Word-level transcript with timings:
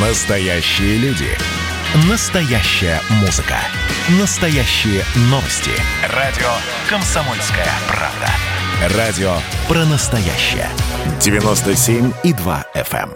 Настоящие 0.00 0.96
люди. 0.98 1.26
Настоящая 2.08 3.00
музыка. 3.20 3.56
Настоящие 4.20 5.02
новости. 5.28 5.72
Радио 6.14 6.46
«Комсомольская 6.88 7.66
правда». 7.88 8.96
Радио 8.96 9.32
про 9.66 9.84
настоящее. 9.86 10.68
97,2 11.18 12.64
FM. 12.76 13.10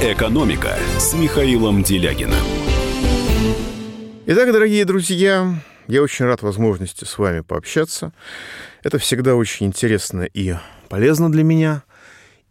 эм. 0.00 0.12
«Экономика» 0.12 0.78
с 0.98 1.12
Михаилом 1.12 1.82
Делягиным. 1.82 2.40
Итак, 4.24 4.50
дорогие 4.50 4.86
друзья, 4.86 5.54
я 5.88 6.02
очень 6.02 6.24
рад 6.24 6.40
возможности 6.40 7.04
с 7.04 7.18
вами 7.18 7.40
пообщаться. 7.40 8.14
Это 8.82 8.96
всегда 8.98 9.34
очень 9.34 9.66
интересно 9.66 10.22
и 10.22 10.54
полезно 10.88 11.30
для 11.30 11.44
меня– 11.44 11.82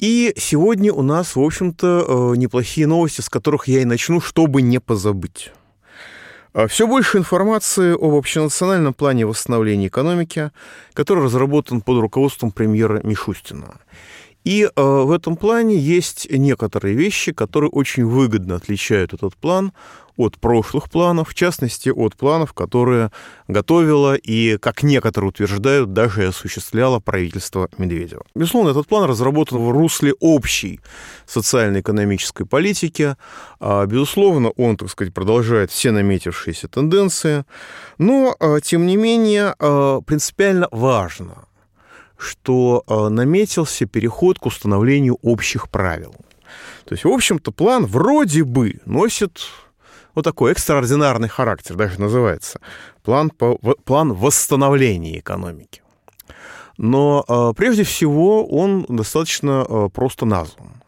и 0.04 0.34
сегодня 0.36 0.92
у 0.92 1.02
нас, 1.02 1.38
в 1.38 1.40
общем-то, 1.40 2.34
э, 2.34 2.36
неплохие 2.36 2.88
новости, 2.88 3.22
с 3.22 3.30
которых 3.30 3.70
я 3.70 3.84
и 3.84 3.86
начну, 3.86 4.20
чтобы 4.20 4.62
не 4.62 4.80
позабыть. 4.80 5.54
А, 6.54 6.68
Все 6.68 6.88
больше 6.88 7.20
информации 7.20 7.94
об 7.94 8.14
общенациональном 8.14 8.94
плане 8.94 9.26
восстановления 9.26 9.88
экономики, 9.88 10.52
который 10.94 11.24
разработан 11.24 11.80
под 11.80 12.02
руководством 12.02 12.52
премьера 12.52 13.00
Мишустина. 13.02 13.80
И 14.44 14.64
э, 14.64 14.82
в 14.82 15.12
этом 15.12 15.36
плане 15.36 15.78
есть 15.78 16.28
некоторые 16.30 16.96
вещи, 16.96 17.32
которые 17.32 17.70
очень 17.70 18.06
выгодно 18.06 18.56
отличают 18.56 19.14
этот 19.14 19.36
план 19.36 19.72
от 20.18 20.38
прошлых 20.38 20.90
планов, 20.90 21.30
в 21.30 21.34
частности, 21.34 21.90
от 21.90 22.16
планов, 22.16 22.54
которые 22.54 23.12
готовило 23.48 24.16
и, 24.16 24.58
как 24.58 24.84
некоторые 24.84 25.30
утверждают, 25.30 25.94
даже 25.94 26.28
осуществляло 26.28 27.00
правительство 27.00 27.70
Медведева. 27.78 28.24
Безусловно, 28.36 28.70
этот 28.70 28.88
план 28.88 29.10
разработан 29.10 29.58
в 29.58 29.72
русле 29.72 30.14
общей 30.20 30.80
социально-экономической 31.26 32.46
политики. 32.46 33.16
А, 33.60 33.86
безусловно, 33.86 34.50
он, 34.52 34.78
так 34.78 34.90
сказать, 34.90 35.14
продолжает 35.14 35.72
все 35.72 35.92
наметившиеся 35.92 36.68
тенденции, 36.68 37.46
но, 37.98 38.36
а, 38.40 38.60
тем 38.60 38.86
не 38.86 38.98
менее, 38.98 39.56
а, 39.58 40.02
принципиально 40.02 40.68
важно, 40.72 41.46
что 42.24 42.84
наметился 42.88 43.86
переход 43.86 44.40
к 44.40 44.46
установлению 44.46 45.18
общих 45.22 45.70
правил. 45.70 46.16
То 46.86 46.94
есть, 46.94 47.04
в 47.04 47.10
общем-то, 47.10 47.52
план 47.52 47.86
вроде 47.86 48.44
бы 48.44 48.80
носит 48.86 49.42
вот 50.16 50.24
такой 50.24 50.52
экстраординарный 50.52 51.30
характер, 51.30 51.76
даже 51.76 52.00
называется. 52.00 52.60
План, 53.04 53.30
по, 53.30 53.58
план 53.58 54.14
восстановления 54.14 55.20
экономики. 55.20 55.82
Но 56.78 57.24
э, 57.28 57.54
прежде 57.56 57.84
всего 57.84 58.46
он 58.48 58.86
достаточно 58.90 59.66
э, 59.68 59.90
просто 59.94 60.26
назван. 60.26 60.82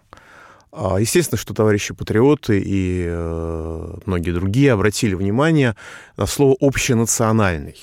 Э, 0.71 0.97
естественно, 0.99 1.37
что 1.37 1.53
товарищи 1.53 1.93
патриоты 1.93 2.61
и 2.63 3.05
э, 3.07 3.97
многие 4.05 4.31
другие 4.31 4.71
обратили 4.71 5.13
внимание 5.13 5.75
на 6.17 6.25
слово 6.25 6.55
«общенациональный». 6.59 7.77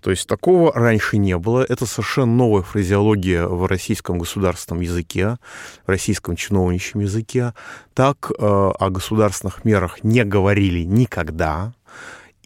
То 0.00 0.10
есть 0.10 0.28
такого 0.28 0.72
раньше 0.72 1.18
не 1.18 1.36
было. 1.36 1.64
Это 1.68 1.86
совершенно 1.86 2.32
новая 2.32 2.62
фразеология 2.62 3.46
в 3.46 3.66
российском 3.66 4.18
государственном 4.18 4.82
языке, 4.82 5.38
в 5.86 5.90
российском 5.90 6.36
чиновничьем 6.36 7.00
языке. 7.00 7.52
Так 7.94 8.30
э, 8.30 8.34
о 8.38 8.90
государственных 8.90 9.64
мерах 9.64 10.04
не 10.04 10.24
говорили 10.24 10.82
никогда. 10.82 11.72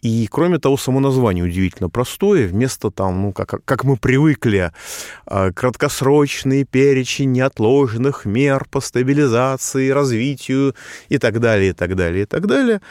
И, 0.03 0.27
кроме 0.29 0.59
того, 0.59 0.75
само 0.75 0.99
название 0.99 1.45
удивительно 1.45 1.89
простое. 1.89 2.47
Вместо 2.47 2.91
там, 2.91 3.21
ну, 3.21 3.31
как, 3.31 3.63
как 3.63 3.85
мы 3.85 3.95
привыкли, 3.95 4.73
э, 5.25 5.51
краткосрочный 5.53 6.65
перечень 6.65 7.31
неотложных 7.31 8.25
мер 8.25 8.65
по 8.69 8.81
стабилизации, 8.81 9.91
развитию 9.91 10.75
и 11.07 11.17
так 11.17 11.39
далее, 11.39 11.69
и 11.69 11.73
так 11.73 11.95
далее, 11.95 12.23
и 12.23 12.25
так 12.25 12.47
далее, 12.47 12.81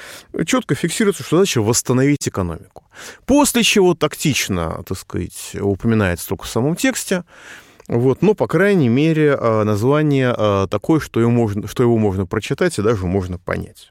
четко 0.46 0.74
фиксируется, 0.74 1.22
что 1.22 1.36
задача 1.36 1.60
восстановить 1.60 2.26
экономику. 2.26 2.84
После 3.26 3.62
чего 3.62 3.94
тактично, 3.94 4.82
так 4.86 4.96
сказать, 4.96 5.54
упоминается 5.60 6.28
только 6.28 6.44
в 6.44 6.48
самом 6.48 6.76
тексте, 6.76 7.24
вот, 7.88 8.22
но, 8.22 8.32
по 8.32 8.46
крайней 8.46 8.88
мере, 8.88 9.36
э, 9.38 9.64
название 9.64 10.34
э, 10.34 10.66
такое, 10.70 10.98
что 10.98 11.20
его 11.20 11.30
можно, 11.30 11.68
что 11.68 11.82
его 11.82 11.98
можно 11.98 12.24
прочитать 12.24 12.78
и 12.78 12.82
даже 12.82 13.04
можно 13.04 13.36
понять. 13.36 13.90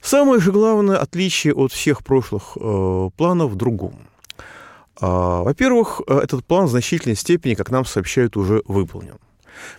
Самое 0.00 0.40
же 0.40 0.52
главное 0.52 0.96
отличие 0.96 1.54
от 1.54 1.72
всех 1.72 2.02
прошлых 2.04 2.56
э, 2.56 3.10
планов 3.16 3.52
в 3.52 3.56
другом. 3.56 3.94
Э, 5.00 5.42
во-первых, 5.42 6.00
этот 6.06 6.44
план 6.44 6.66
в 6.66 6.70
значительной 6.70 7.16
степени, 7.16 7.54
как 7.54 7.70
нам 7.70 7.84
сообщают, 7.84 8.36
уже 8.36 8.62
выполнен. 8.66 9.18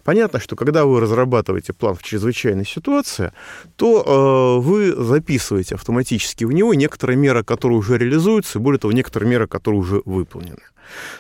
Понятно, 0.04 0.40
что 0.40 0.56
когда 0.56 0.86
вы 0.86 1.00
разрабатываете 1.00 1.74
план 1.74 1.96
в 1.96 2.04
чрезвычайной 2.04 2.66
ситуации, 2.66 3.32
то 3.76 4.04
э, 4.04 4.62
вы 4.62 4.94
записываете 4.96 5.76
автоматически 5.76 6.44
в 6.44 6.52
него 6.52 6.74
некоторые 6.74 7.18
меры, 7.18 7.44
которые 7.44 7.78
уже 7.78 7.98
реализуются, 7.98 8.60
и 8.60 8.62
более 8.62 8.80
того, 8.80 8.92
некоторые 8.94 9.30
меры, 9.30 9.48
которые 9.48 9.80
уже 9.80 10.02
выполнены. 10.06 10.62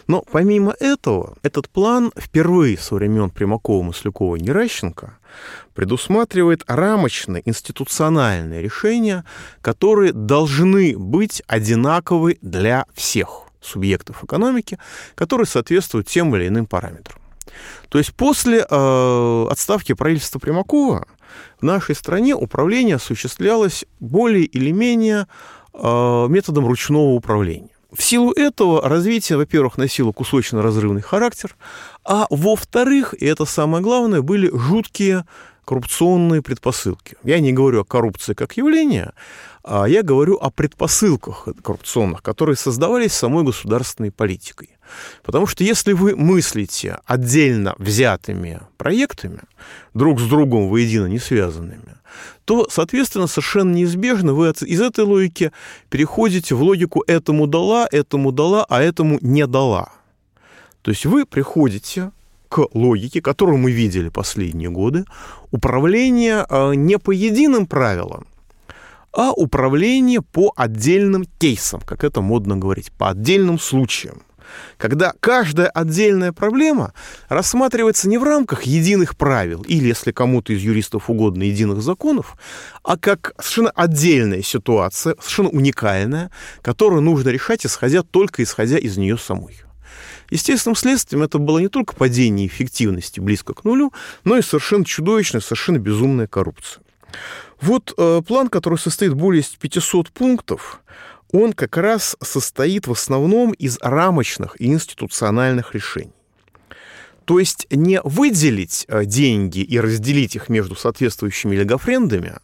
Но 0.07 0.21
помимо 0.21 0.75
этого, 0.79 1.35
этот 1.43 1.69
план 1.69 2.11
впервые 2.17 2.77
со 2.77 2.95
времен 2.95 3.29
Примакова, 3.29 3.83
Маслякова 3.83 4.35
и 4.35 4.39
Геращенко 4.39 5.17
предусматривает 5.73 6.63
рамочные 6.67 7.41
институциональные 7.47 8.61
решения, 8.61 9.23
которые 9.61 10.13
должны 10.13 10.97
быть 10.97 11.41
одинаковы 11.47 12.37
для 12.41 12.85
всех 12.93 13.43
субъектов 13.61 14.23
экономики, 14.23 14.77
которые 15.15 15.47
соответствуют 15.47 16.07
тем 16.07 16.35
или 16.35 16.47
иным 16.47 16.65
параметрам. 16.65 17.19
То 17.89 17.97
есть 17.97 18.13
после 18.13 18.65
э, 18.69 19.47
отставки 19.49 19.93
правительства 19.93 20.39
Примакова 20.39 21.07
в 21.59 21.63
нашей 21.63 21.95
стране 21.95 22.35
управление 22.35 22.95
осуществлялось 22.95 23.85
более 23.99 24.45
или 24.45 24.71
менее 24.71 25.27
э, 25.73 26.27
методом 26.29 26.67
ручного 26.67 27.11
управления. 27.11 27.69
В 27.91 28.03
силу 28.03 28.31
этого 28.31 28.87
развитие, 28.87 29.37
во-первых, 29.37 29.77
носило 29.77 30.11
кусочно-разрывный 30.11 31.01
характер, 31.01 31.55
а 32.05 32.27
во-вторых, 32.29 33.15
и 33.17 33.25
это 33.25 33.45
самое 33.45 33.83
главное, 33.83 34.21
были 34.21 34.49
жуткие 34.55 35.25
коррупционные 35.65 36.41
предпосылки. 36.41 37.15
Я 37.23 37.39
не 37.39 37.51
говорю 37.51 37.81
о 37.81 37.85
коррупции 37.85 38.33
как 38.33 38.57
явлении, 38.57 39.07
я 39.65 40.03
говорю 40.03 40.35
о 40.35 40.49
предпосылках 40.51 41.47
коррупционных, 41.63 42.21
которые 42.21 42.55
создавались 42.55 43.13
самой 43.13 43.43
государственной 43.43 44.11
политикой. 44.11 44.69
Потому 45.23 45.47
что 45.47 45.63
если 45.63 45.93
вы 45.93 46.15
мыслите 46.15 46.99
отдельно 47.05 47.75
взятыми 47.77 48.61
проектами, 48.77 49.41
друг 49.93 50.19
с 50.19 50.27
другом 50.27 50.69
воедино 50.69 51.05
не 51.05 51.19
связанными, 51.19 51.97
то, 52.45 52.67
соответственно, 52.69 53.27
совершенно 53.27 53.73
неизбежно 53.75 54.33
вы 54.33 54.49
из 54.49 54.81
этой 54.81 55.03
логики 55.03 55.51
переходите 55.89 56.55
в 56.55 56.63
логику 56.63 57.03
«этому 57.05 57.45
дала, 57.45 57.87
этому 57.91 58.31
дала, 58.31 58.65
а 58.67 58.81
этому 58.81 59.19
не 59.21 59.45
дала». 59.45 59.89
То 60.81 60.91
есть 60.91 61.05
вы 61.05 61.25
приходите 61.25 62.11
к 62.47 62.65
логике, 62.73 63.21
которую 63.21 63.59
мы 63.59 63.71
видели 63.71 64.09
последние 64.09 64.71
годы, 64.71 65.05
управления 65.51 66.45
а, 66.49 66.71
не 66.71 66.97
по 66.97 67.11
единым 67.11 67.67
правилам, 67.67 68.25
а 69.11 69.31
управление 69.31 70.21
по 70.21 70.53
отдельным 70.55 71.25
кейсам, 71.37 71.81
как 71.81 72.03
это 72.03 72.21
модно 72.21 72.57
говорить, 72.57 72.91
по 72.91 73.09
отдельным 73.09 73.59
случаям 73.59 74.21
когда 74.77 75.13
каждая 75.19 75.67
отдельная 75.67 76.31
проблема 76.31 76.93
рассматривается 77.27 78.09
не 78.09 78.17
в 78.17 78.23
рамках 78.23 78.63
единых 78.63 79.17
правил 79.17 79.61
или, 79.61 79.87
если 79.87 80.11
кому-то 80.11 80.53
из 80.53 80.61
юристов 80.61 81.09
угодно, 81.09 81.43
единых 81.43 81.81
законов, 81.81 82.37
а 82.83 82.97
как 82.97 83.33
совершенно 83.39 83.71
отдельная 83.71 84.41
ситуация, 84.41 85.15
совершенно 85.19 85.49
уникальная, 85.49 86.31
которую 86.61 87.01
нужно 87.01 87.29
решать, 87.29 87.65
исходя 87.65 88.03
только 88.03 88.43
исходя 88.43 88.77
из 88.77 88.97
нее 88.97 89.17
самой. 89.17 89.61
Естественным 90.29 90.75
следствием 90.75 91.23
это 91.23 91.39
было 91.39 91.59
не 91.59 91.69
только 91.69 91.95
падение 91.95 92.47
эффективности 92.47 93.19
близко 93.19 93.53
к 93.53 93.63
нулю, 93.63 93.91
но 94.23 94.37
и 94.37 94.41
совершенно 94.43 94.85
чудовищная, 94.85 95.41
совершенно 95.41 95.79
безумная 95.79 96.27
коррупция. 96.27 96.83
Вот 97.61 97.93
э, 97.97 98.21
план, 98.25 98.47
который 98.49 98.77
состоит 98.77 99.13
более 99.13 99.43
500 99.43 100.11
пунктов, 100.11 100.81
он 101.31 101.53
как 101.53 101.77
раз 101.77 102.15
состоит 102.21 102.87
в 102.87 102.91
основном 102.91 103.51
из 103.51 103.77
рамочных 103.81 104.59
и 104.59 104.67
институциональных 104.67 105.75
решений. 105.75 106.13
То 107.25 107.37
есть 107.37 107.67
не 107.69 108.01
выделить 108.03 108.85
э, 108.87 109.05
деньги 109.05 109.59
и 109.59 109.79
разделить 109.79 110.35
их 110.35 110.49
между 110.49 110.75
соответствующими 110.75 111.55
легофрендами, 111.55 112.37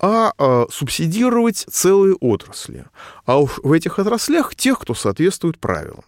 а 0.00 0.32
э, 0.38 0.66
субсидировать 0.70 1.66
целые 1.68 2.14
отрасли. 2.14 2.84
А 3.24 3.40
уж 3.40 3.58
в 3.62 3.72
этих 3.72 3.98
отраслях 3.98 4.54
тех, 4.54 4.78
кто 4.78 4.94
соответствует 4.94 5.58
правилам. 5.58 6.04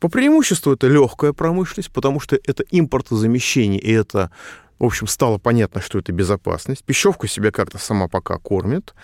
По 0.00 0.08
преимуществу 0.08 0.72
это 0.72 0.86
легкая 0.86 1.32
промышленность, 1.32 1.92
потому 1.92 2.20
что 2.20 2.38
это 2.44 2.64
импортозамещение, 2.70 3.80
и 3.80 3.92
это 3.92 4.30
в 4.78 4.84
общем, 4.84 5.06
стало 5.06 5.38
понятно, 5.38 5.80
что 5.80 5.98
это 5.98 6.12
безопасность. 6.12 6.84
Пищевка 6.84 7.26
себя 7.26 7.50
как-то 7.50 7.78
сама 7.78 8.08
пока 8.08 8.38
кормит. 8.38 8.94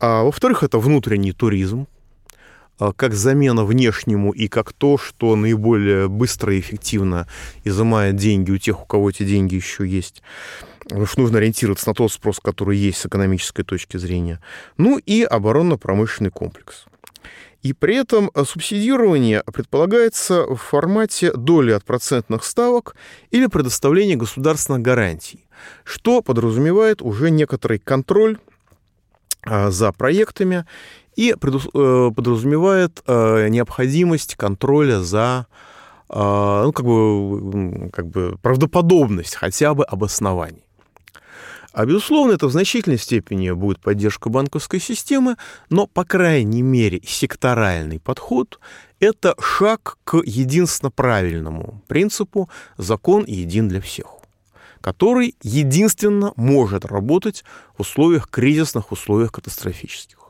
А, 0.00 0.24
во-вторых, 0.24 0.62
это 0.62 0.78
внутренний 0.78 1.32
туризм, 1.32 1.86
а, 2.78 2.92
как 2.92 3.14
замена 3.14 3.64
внешнему 3.64 4.32
и 4.32 4.48
как 4.48 4.72
то, 4.72 4.98
что 4.98 5.36
наиболее 5.36 6.08
быстро 6.08 6.54
и 6.54 6.60
эффективно 6.60 7.28
изымает 7.64 8.16
деньги 8.16 8.50
у 8.50 8.58
тех, 8.58 8.82
у 8.82 8.86
кого 8.86 9.10
эти 9.10 9.22
деньги 9.22 9.54
еще 9.54 9.86
есть. 9.86 10.22
потому 10.84 11.06
что 11.06 11.20
нужно 11.20 11.38
ориентироваться 11.38 11.88
на 11.88 11.94
тот 11.94 12.12
спрос, 12.12 12.40
который 12.40 12.76
есть 12.76 12.98
с 12.98 13.06
экономической 13.06 13.62
точки 13.62 13.98
зрения. 13.98 14.40
Ну 14.78 14.98
и 14.98 15.22
оборонно-промышленный 15.22 16.30
комплекс. 16.30 16.86
И 17.62 17.72
при 17.72 17.96
этом 17.96 18.30
субсидирование 18.44 19.42
предполагается 19.52 20.44
в 20.46 20.56
формате 20.56 21.32
доли 21.32 21.70
от 21.70 21.84
процентных 21.84 22.44
ставок 22.44 22.96
или 23.30 23.46
предоставления 23.46 24.16
государственных 24.16 24.82
гарантий, 24.82 25.46
что 25.84 26.22
подразумевает 26.22 27.02
уже 27.02 27.30
некоторый 27.30 27.78
контроль 27.78 28.38
а, 29.44 29.70
за 29.70 29.92
проектами 29.92 30.66
и 31.14 31.30
э, 31.30 31.34
подразумевает 31.34 33.02
э, 33.06 33.48
необходимость 33.48 34.34
контроля 34.34 35.00
за 35.00 35.46
а, 36.08 36.64
ну, 36.64 36.72
как 36.72 36.84
бы, 36.84 37.90
как 37.90 38.08
бы 38.08 38.38
правдоподобность 38.42 39.36
хотя 39.36 39.74
бы 39.74 39.84
обоснований. 39.84 40.64
А, 41.72 41.86
безусловно, 41.86 42.32
это 42.32 42.46
в 42.46 42.52
значительной 42.52 42.98
степени 42.98 43.50
будет 43.50 43.80
поддержка 43.80 44.28
банковской 44.28 44.78
системы, 44.78 45.36
но, 45.70 45.86
по 45.86 46.04
крайней 46.04 46.62
мере, 46.62 47.00
секторальный 47.04 47.98
подход– 47.98 48.60
это 49.00 49.34
шаг 49.40 49.96
к 50.04 50.18
единственно 50.24 50.90
правильному 50.90 51.82
принципу 51.88 52.50
«закон 52.76 53.24
един 53.26 53.68
для 53.68 53.80
всех», 53.80 54.18
который 54.82 55.34
единственно 55.42 56.32
может 56.36 56.84
работать 56.84 57.42
в 57.76 57.80
условиях 57.80 58.28
кризисных, 58.28 58.92
условиях 58.92 59.32
катастрофических. 59.32 60.21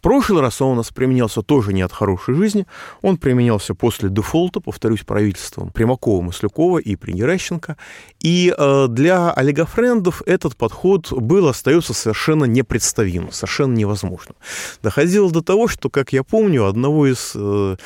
Прошлый 0.00 0.42
раз 0.42 0.60
он 0.60 0.72
у 0.72 0.74
нас 0.74 0.90
применялся 0.90 1.42
тоже 1.42 1.72
не 1.72 1.82
от 1.82 1.92
хорошей 1.92 2.34
жизни. 2.34 2.66
Он 3.02 3.16
применялся 3.16 3.74
после 3.74 4.08
дефолта, 4.08 4.60
повторюсь, 4.60 5.00
правительством 5.00 5.70
Примакова, 5.70 6.22
Маслякова 6.22 6.78
и 6.78 6.96
Пригеращенко. 6.96 7.76
И 8.20 8.54
э, 8.56 8.86
для 8.88 9.32
олигофрендов 9.32 10.22
этот 10.26 10.56
подход 10.56 11.12
был, 11.12 11.48
остается 11.48 11.94
совершенно 11.94 12.44
непредставим, 12.44 13.32
совершенно 13.32 13.74
невозможным. 13.74 14.36
Доходило 14.82 15.30
до 15.30 15.42
того, 15.42 15.68
что, 15.68 15.90
как 15.90 16.12
я 16.12 16.22
помню, 16.22 16.66
одного 16.66 17.06
из 17.06 17.32
э, 17.34 17.76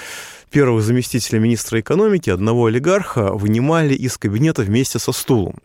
первых 0.50 0.82
заместителей 0.82 1.38
министра 1.38 1.80
экономики, 1.80 2.30
одного 2.30 2.66
олигарха, 2.66 3.32
вынимали 3.32 3.94
из 3.94 4.16
кабинета 4.18 4.62
вместе 4.62 4.98
со 4.98 5.12
стулом. 5.12 5.56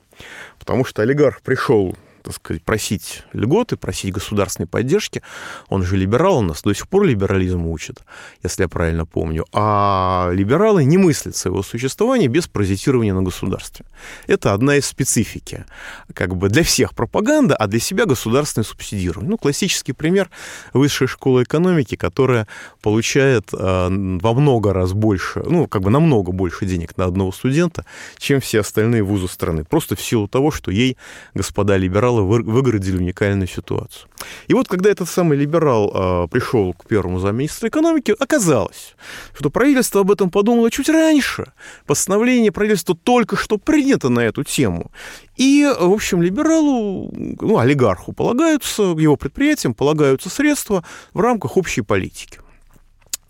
Потому 0.59 0.85
что 0.85 1.01
олигарх 1.01 1.41
пришел 1.41 1.95
так 2.23 2.35
сказать, 2.35 2.63
просить 2.63 3.23
льготы, 3.33 3.75
просить 3.75 4.13
государственной 4.13 4.67
поддержки. 4.67 5.21
Он 5.67 5.83
же 5.83 5.97
либерал, 5.97 6.37
он 6.37 6.47
нас 6.47 6.61
до 6.61 6.73
сих 6.73 6.87
пор 6.87 7.03
либерализму 7.03 7.71
учит, 7.71 7.99
если 8.43 8.63
я 8.63 8.69
правильно 8.69 9.05
помню. 9.05 9.45
А 9.51 10.29
либералы 10.31 10.83
не 10.85 10.97
мыслят 10.97 11.35
своего 11.35 11.63
существования 11.63 12.27
без 12.27 12.47
паразитирования 12.47 13.13
на 13.13 13.21
государстве. 13.21 13.85
Это 14.27 14.53
одна 14.53 14.77
из 14.77 14.85
специфики. 14.85 15.65
Как 16.13 16.35
бы 16.35 16.49
для 16.49 16.63
всех 16.63 16.95
пропаганда, 16.95 17.55
а 17.55 17.67
для 17.67 17.79
себя 17.79 18.05
государственное 18.05 18.65
субсидирование. 18.65 19.29
Ну, 19.29 19.37
классический 19.37 19.93
пример 19.93 20.29
высшая 20.73 21.07
школа 21.07 21.43
экономики, 21.43 21.95
которая 21.95 22.47
получает 22.81 23.49
э, 23.53 23.87
во 24.21 24.33
много 24.33 24.73
раз 24.73 24.93
больше, 24.93 25.43
ну, 25.45 25.67
как 25.67 25.81
бы 25.81 25.89
намного 25.89 26.31
больше 26.31 26.65
денег 26.65 26.97
на 26.97 27.05
одного 27.05 27.31
студента, 27.31 27.85
чем 28.17 28.39
все 28.39 28.59
остальные 28.59 29.03
вузы 29.03 29.27
страны. 29.27 29.63
Просто 29.63 29.95
в 29.95 30.01
силу 30.01 30.27
того, 30.27 30.51
что 30.51 30.71
ей, 30.71 30.97
господа 31.33 31.77
либералы, 31.77 32.12
либералы 32.13 32.43
выгородили 32.43 32.97
уникальную 32.97 33.47
ситуацию. 33.47 34.09
И 34.47 34.53
вот 34.53 34.67
когда 34.67 34.89
этот 34.89 35.09
самый 35.09 35.37
либерал 35.37 35.91
э, 35.93 36.27
пришел 36.29 36.73
к 36.73 36.85
первому 36.87 37.19
замминистра 37.19 37.69
экономики, 37.69 38.15
оказалось, 38.19 38.95
что 39.37 39.49
правительство 39.49 40.01
об 40.01 40.11
этом 40.11 40.29
подумало 40.29 40.71
чуть 40.71 40.89
раньше. 40.89 41.51
Постановление 41.85 42.51
правительства 42.51 42.95
только 42.95 43.35
что 43.35 43.57
принято 43.57 44.09
на 44.09 44.21
эту 44.21 44.43
тему. 44.43 44.91
И, 45.35 45.65
в 45.79 45.91
общем, 45.91 46.21
либералу, 46.21 47.11
ну, 47.13 47.57
олигарху 47.57 48.13
полагаются, 48.13 48.83
его 48.83 49.15
предприятиям 49.15 49.73
полагаются 49.73 50.29
средства 50.29 50.83
в 51.13 51.19
рамках 51.19 51.57
общей 51.57 51.81
политики. 51.81 52.39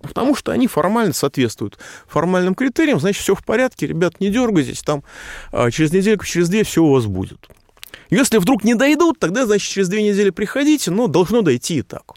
Потому 0.01 0.35
что 0.35 0.51
они 0.51 0.67
формально 0.67 1.13
соответствуют 1.13 1.79
формальным 2.07 2.55
критериям, 2.55 2.99
значит, 2.99 3.21
все 3.21 3.35
в 3.35 3.43
порядке, 3.45 3.87
ребят, 3.87 4.19
не 4.19 4.29
дергайтесь, 4.29 4.81
там 4.81 5.01
а, 5.53 5.71
через 5.71 5.93
недельку, 5.93 6.25
через 6.25 6.49
две 6.49 6.65
все 6.65 6.83
у 6.83 6.91
вас 6.91 7.05
будет. 7.05 7.47
Если 8.09 8.37
вдруг 8.37 8.63
не 8.63 8.75
дойдут, 8.75 9.19
тогда, 9.19 9.45
значит, 9.45 9.69
через 9.69 9.89
две 9.89 10.03
недели 10.03 10.29
приходите, 10.29 10.91
но 10.91 11.07
должно 11.07 11.41
дойти 11.41 11.77
и 11.77 11.81
так. 11.81 12.13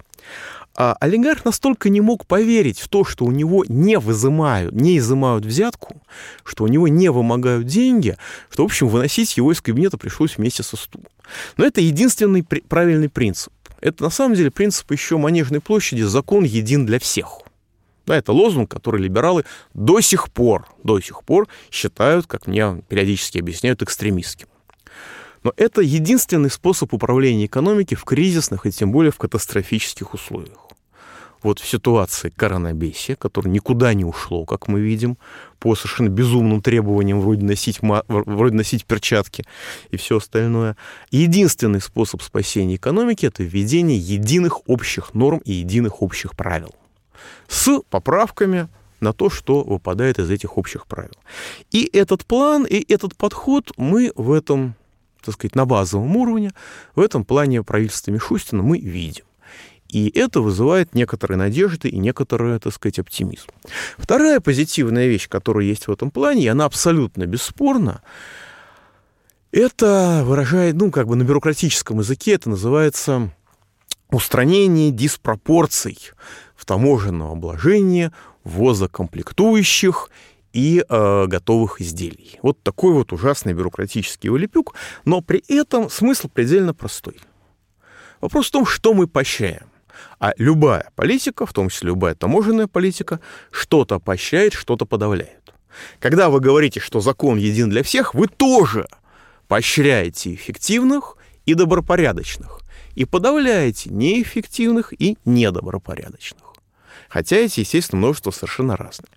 А 0.78 0.94
олигарх 1.00 1.46
настолько 1.46 1.88
не 1.88 2.02
мог 2.02 2.26
поверить 2.26 2.80
в 2.80 2.88
то, 2.88 3.02
что 3.02 3.24
у 3.24 3.30
него 3.30 3.64
не 3.66 3.98
вызымают, 3.98 4.74
не 4.74 4.98
изымают 4.98 5.46
взятку, 5.46 6.02
что 6.44 6.64
у 6.64 6.66
него 6.66 6.86
не 6.86 7.10
вымогают 7.10 7.66
деньги, 7.66 8.16
что, 8.50 8.62
в 8.62 8.66
общем, 8.66 8.88
выносить 8.88 9.38
его 9.38 9.52
из 9.52 9.62
кабинета 9.62 9.96
пришлось 9.96 10.36
вместе 10.36 10.62
со 10.62 10.76
стулом. 10.76 11.08
Но 11.56 11.64
это 11.64 11.80
единственный 11.80 12.42
при- 12.42 12.60
правильный 12.60 13.08
принцип. 13.08 13.52
Это, 13.80 14.04
на 14.04 14.10
самом 14.10 14.34
деле, 14.34 14.50
принцип 14.50 14.90
еще 14.92 15.16
Манежной 15.16 15.60
площади 15.60 16.02
«закон 16.02 16.44
един 16.44 16.84
для 16.84 16.98
всех». 16.98 17.40
Да, 18.06 18.16
это 18.16 18.32
лозунг, 18.32 18.70
который 18.70 19.02
либералы 19.02 19.44
до 19.74 20.00
сих 20.00 20.30
пор, 20.30 20.68
до 20.84 21.00
сих 21.00 21.24
пор 21.24 21.48
считают, 21.70 22.26
как 22.26 22.46
мне 22.46 22.82
периодически 22.88 23.38
объясняют, 23.38 23.82
экстремистским. 23.82 24.46
Но 25.46 25.52
это 25.56 25.80
единственный 25.80 26.50
способ 26.50 26.92
управления 26.92 27.46
экономики 27.46 27.94
в 27.94 28.02
кризисных 28.02 28.66
и 28.66 28.72
тем 28.72 28.90
более 28.90 29.12
в 29.12 29.16
катастрофических 29.16 30.12
условиях. 30.12 30.58
Вот 31.40 31.60
в 31.60 31.68
ситуации 31.68 32.30
коронабесия, 32.30 33.14
которое 33.14 33.50
никуда 33.50 33.94
не 33.94 34.04
ушло, 34.04 34.44
как 34.44 34.66
мы 34.66 34.80
видим, 34.80 35.18
по 35.60 35.76
совершенно 35.76 36.08
безумным 36.08 36.62
требованиям 36.62 37.20
вроде 37.20 37.44
носить, 37.44 37.78
вроде 37.80 38.56
носить 38.56 38.86
перчатки 38.86 39.44
и 39.92 39.96
все 39.96 40.16
остальное. 40.16 40.76
Единственный 41.12 41.80
способ 41.80 42.22
спасения 42.22 42.74
экономики– 42.74 43.24
это 43.26 43.44
введение 43.44 43.98
единых 43.98 44.68
общих 44.68 45.14
норм 45.14 45.38
и 45.44 45.52
единых 45.52 46.02
общих 46.02 46.34
правил. 46.34 46.74
С 47.46 47.82
поправками 47.88 48.66
на 48.98 49.12
то, 49.12 49.30
что 49.30 49.62
выпадает 49.62 50.18
из 50.18 50.28
этих 50.28 50.58
общих 50.58 50.88
правил. 50.88 51.14
И 51.70 51.88
этот 51.92 52.26
план, 52.26 52.64
и 52.64 52.84
этот 52.92 53.14
подход 53.14 53.70
мы 53.76 54.10
в 54.16 54.32
этом 54.32 54.74
так 55.26 55.34
сказать, 55.34 55.54
на 55.54 55.66
базовом 55.66 56.16
уровне, 56.16 56.52
в 56.94 57.00
этом 57.00 57.24
плане 57.24 57.62
правительства 57.62 58.10
Мишустина 58.10 58.62
мы 58.62 58.78
видим. 58.78 59.24
И 59.88 60.10
это 60.18 60.40
вызывает 60.40 60.94
некоторые 60.94 61.38
надежды 61.38 61.88
и 61.88 61.98
некоторый, 61.98 62.58
так 62.58 62.72
сказать, 62.72 62.98
оптимизм. 62.98 63.48
Вторая 63.98 64.40
позитивная 64.40 65.06
вещь, 65.06 65.28
которая 65.28 65.64
есть 65.64 65.86
в 65.86 65.92
этом 65.92 66.10
плане, 66.10 66.44
и 66.44 66.48
она 66.48 66.64
абсолютно 66.64 67.26
бесспорна, 67.26 68.02
это 69.52 70.22
выражает, 70.24 70.74
ну, 70.74 70.90
как 70.90 71.06
бы 71.06 71.16
на 71.16 71.22
бюрократическом 71.22 72.00
языке 72.00 72.32
это 72.32 72.50
называется 72.50 73.30
устранение 74.10 74.90
диспропорций 74.90 75.98
в 76.56 76.64
таможенном 76.64 77.32
обложении 77.32 78.10
ввоза 78.44 78.88
комплектующих 78.88 80.10
и 80.56 80.82
э, 80.88 81.26
готовых 81.26 81.82
изделий. 81.82 82.38
Вот 82.40 82.62
такой 82.62 82.94
вот 82.94 83.12
ужасный 83.12 83.52
бюрократический 83.52 84.30
вылепюк, 84.30 84.74
но 85.04 85.20
при 85.20 85.44
этом 85.48 85.90
смысл 85.90 86.30
предельно 86.32 86.72
простой. 86.72 87.20
Вопрос 88.22 88.48
в 88.48 88.52
том, 88.52 88.64
что 88.64 88.94
мы 88.94 89.06
поощряем. 89.06 89.68
А 90.18 90.32
любая 90.38 90.90
политика, 90.94 91.44
в 91.44 91.52
том 91.52 91.68
числе 91.68 91.88
любая 91.88 92.14
таможенная 92.14 92.68
политика, 92.68 93.20
что-то 93.50 94.00
поощряет, 94.00 94.54
что-то 94.54 94.86
подавляет. 94.86 95.52
Когда 96.00 96.30
вы 96.30 96.40
говорите, 96.40 96.80
что 96.80 97.00
закон 97.00 97.36
един 97.36 97.68
для 97.68 97.82
всех, 97.82 98.14
вы 98.14 98.26
тоже 98.26 98.86
поощряете 99.48 100.32
эффективных 100.34 101.18
и 101.44 101.52
добропорядочных 101.52 102.60
и 102.94 103.04
подавляете 103.04 103.90
неэффективных 103.90 104.94
и 104.98 105.18
недобропорядочных. 105.26 106.45
Хотя 107.08 107.36
эти, 107.36 107.60
естественно, 107.60 107.98
множество 107.98 108.30
совершенно 108.30 108.76
разные. 108.76 109.10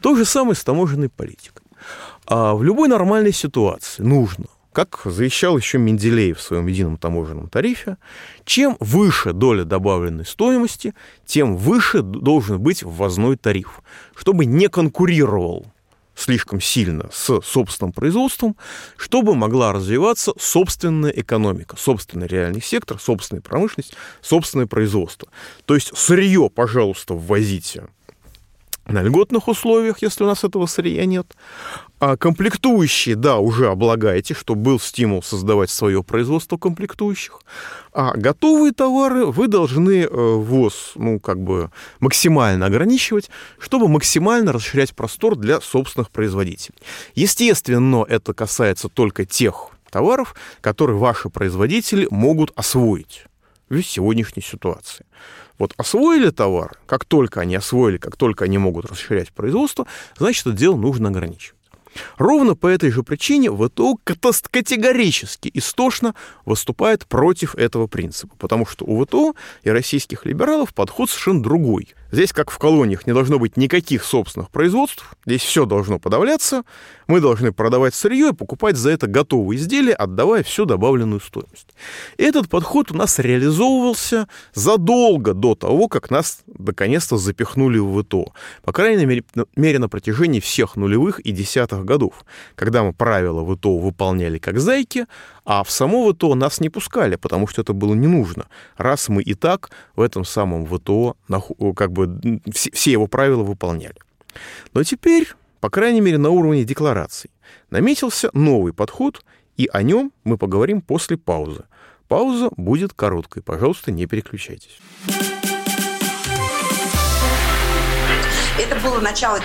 То 0.00 0.14
же 0.14 0.24
самое 0.24 0.54
с 0.54 0.64
таможенной 0.64 1.08
политикой. 1.08 1.64
А 2.26 2.54
в 2.54 2.62
любой 2.62 2.88
нормальной 2.88 3.32
ситуации 3.32 4.02
нужно 4.02 4.46
как 4.72 5.02
завещал 5.04 5.56
еще 5.56 5.78
Менделеев 5.78 6.38
в 6.38 6.42
своем 6.42 6.66
едином 6.66 6.96
таможенном 6.96 7.48
тарифе, 7.48 7.98
чем 8.44 8.76
выше 8.80 9.32
доля 9.32 9.64
добавленной 9.64 10.24
стоимости, 10.24 10.94
тем 11.26 11.56
выше 11.56 12.02
должен 12.02 12.58
быть 12.58 12.82
ввозной 12.82 13.36
тариф, 13.36 13.82
чтобы 14.14 14.46
не 14.46 14.68
конкурировал 14.68 15.66
слишком 16.22 16.60
сильно 16.60 17.08
с 17.12 17.40
собственным 17.42 17.92
производством, 17.92 18.56
чтобы 18.96 19.34
могла 19.34 19.72
развиваться 19.72 20.32
собственная 20.38 21.10
экономика, 21.10 21.76
собственный 21.76 22.26
реальный 22.26 22.62
сектор, 22.62 22.98
собственная 23.00 23.42
промышленность, 23.42 23.94
собственное 24.20 24.66
производство. 24.66 25.28
То 25.64 25.74
есть 25.74 25.96
сырье, 25.96 26.48
пожалуйста, 26.48 27.14
ввозите 27.14 27.88
на 28.86 29.02
льготных 29.02 29.48
условиях, 29.48 30.02
если 30.02 30.24
у 30.24 30.26
нас 30.26 30.44
этого 30.44 30.66
сырья 30.66 31.04
нет. 31.04 31.36
А 32.02 32.16
комплектующие, 32.16 33.14
да, 33.14 33.38
уже 33.38 33.68
облагаете, 33.68 34.34
чтобы 34.34 34.60
был 34.62 34.80
стимул 34.80 35.22
создавать 35.22 35.70
свое 35.70 36.02
производство 36.02 36.56
комплектующих. 36.56 37.38
А 37.92 38.16
готовые 38.16 38.72
товары 38.72 39.26
вы 39.26 39.46
должны 39.46 40.00
э, 40.02 40.08
ввоз, 40.08 40.94
ну, 40.96 41.20
как 41.20 41.38
бы 41.38 41.70
максимально 42.00 42.66
ограничивать, 42.66 43.30
чтобы 43.56 43.86
максимально 43.86 44.52
расширять 44.52 44.96
простор 44.96 45.36
для 45.36 45.60
собственных 45.60 46.10
производителей. 46.10 46.74
Естественно, 47.14 48.04
это 48.08 48.34
касается 48.34 48.88
только 48.88 49.24
тех 49.24 49.68
товаров, 49.88 50.34
которые 50.60 50.98
ваши 50.98 51.28
производители 51.28 52.08
могут 52.10 52.50
освоить 52.56 53.26
в 53.68 53.80
сегодняшней 53.80 54.42
ситуации. 54.42 55.06
Вот 55.56 55.72
освоили 55.76 56.30
товар, 56.30 56.80
как 56.86 57.04
только 57.04 57.42
они 57.42 57.54
освоили, 57.54 57.98
как 57.98 58.16
только 58.16 58.46
они 58.46 58.58
могут 58.58 58.86
расширять 58.86 59.30
производство, 59.30 59.86
значит, 60.18 60.48
это 60.48 60.56
дело 60.56 60.74
нужно 60.74 61.10
ограничивать. 61.10 61.61
Ровно 62.16 62.54
по 62.54 62.66
этой 62.66 62.90
же 62.90 63.02
причине 63.02 63.50
ВТО 63.50 63.96
категорически 64.50 65.50
истошно 65.54 66.14
выступает 66.44 67.06
против 67.06 67.54
этого 67.54 67.86
принципа, 67.86 68.34
потому 68.38 68.66
что 68.66 68.84
у 68.84 69.04
ВТО 69.04 69.34
и 69.62 69.70
российских 69.70 70.24
либералов 70.26 70.74
подход 70.74 71.10
совершенно 71.10 71.42
другой. 71.42 71.94
Здесь, 72.12 72.34
как 72.34 72.50
в 72.50 72.58
колониях, 72.58 73.06
не 73.06 73.14
должно 73.14 73.38
быть 73.38 73.56
никаких 73.56 74.04
собственных 74.04 74.50
производств, 74.50 75.16
здесь 75.24 75.40
все 75.40 75.64
должно 75.64 75.98
подавляться, 75.98 76.62
мы 77.06 77.20
должны 77.20 77.52
продавать 77.52 77.94
сырье 77.94 78.28
и 78.28 78.34
покупать 78.34 78.76
за 78.76 78.90
это 78.90 79.06
готовые 79.06 79.58
изделия, 79.58 79.94
отдавая 79.94 80.42
всю 80.42 80.66
добавленную 80.66 81.20
стоимость. 81.20 81.74
Этот 82.18 82.50
подход 82.50 82.92
у 82.92 82.94
нас 82.94 83.18
реализовывался 83.18 84.28
задолго 84.52 85.32
до 85.32 85.54
того, 85.54 85.88
как 85.88 86.10
нас 86.10 86.42
наконец-то 86.46 87.16
запихнули 87.16 87.78
в 87.78 88.02
ВТО. 88.02 88.32
По 88.62 88.72
крайней 88.72 89.06
мере, 89.06 89.24
мере 89.56 89.78
на 89.78 89.88
протяжении 89.88 90.40
всех 90.40 90.76
нулевых 90.76 91.18
и 91.20 91.32
десятых 91.32 91.84
годов, 91.86 92.26
когда 92.56 92.82
мы 92.82 92.92
правила 92.92 93.42
ВТО 93.42 93.78
выполняли 93.78 94.36
как 94.38 94.60
зайки, 94.60 95.06
а 95.44 95.64
в 95.64 95.70
само 95.70 96.12
ВТО 96.12 96.34
нас 96.34 96.60
не 96.60 96.68
пускали, 96.68 97.16
потому 97.16 97.46
что 97.46 97.62
это 97.62 97.72
было 97.72 97.94
не 97.94 98.06
нужно, 98.06 98.46
раз 98.76 99.08
мы 99.08 99.22
и 99.22 99.34
так 99.34 99.70
в 99.96 100.02
этом 100.02 100.24
самом 100.24 100.66
ВТО 100.66 101.16
как 101.74 101.90
бы 101.90 102.01
все 102.52 102.92
его 102.92 103.06
правила 103.06 103.42
выполняли. 103.42 103.96
Но 104.74 104.82
теперь, 104.84 105.28
по 105.60 105.70
крайней 105.70 106.00
мере, 106.00 106.18
на 106.18 106.30
уровне 106.30 106.64
деклараций, 106.64 107.30
наметился 107.70 108.30
новый 108.32 108.72
подход, 108.72 109.24
и 109.56 109.68
о 109.72 109.82
нем 109.82 110.12
мы 110.24 110.38
поговорим 110.38 110.80
после 110.80 111.16
паузы. 111.16 111.64
Пауза 112.08 112.50
будет 112.56 112.92
короткой, 112.92 113.42
пожалуйста, 113.42 113.90
не 113.90 114.06
переключайтесь. 114.06 114.78
Это 118.58 118.76
было 118.80 119.00
начало. 119.00 119.40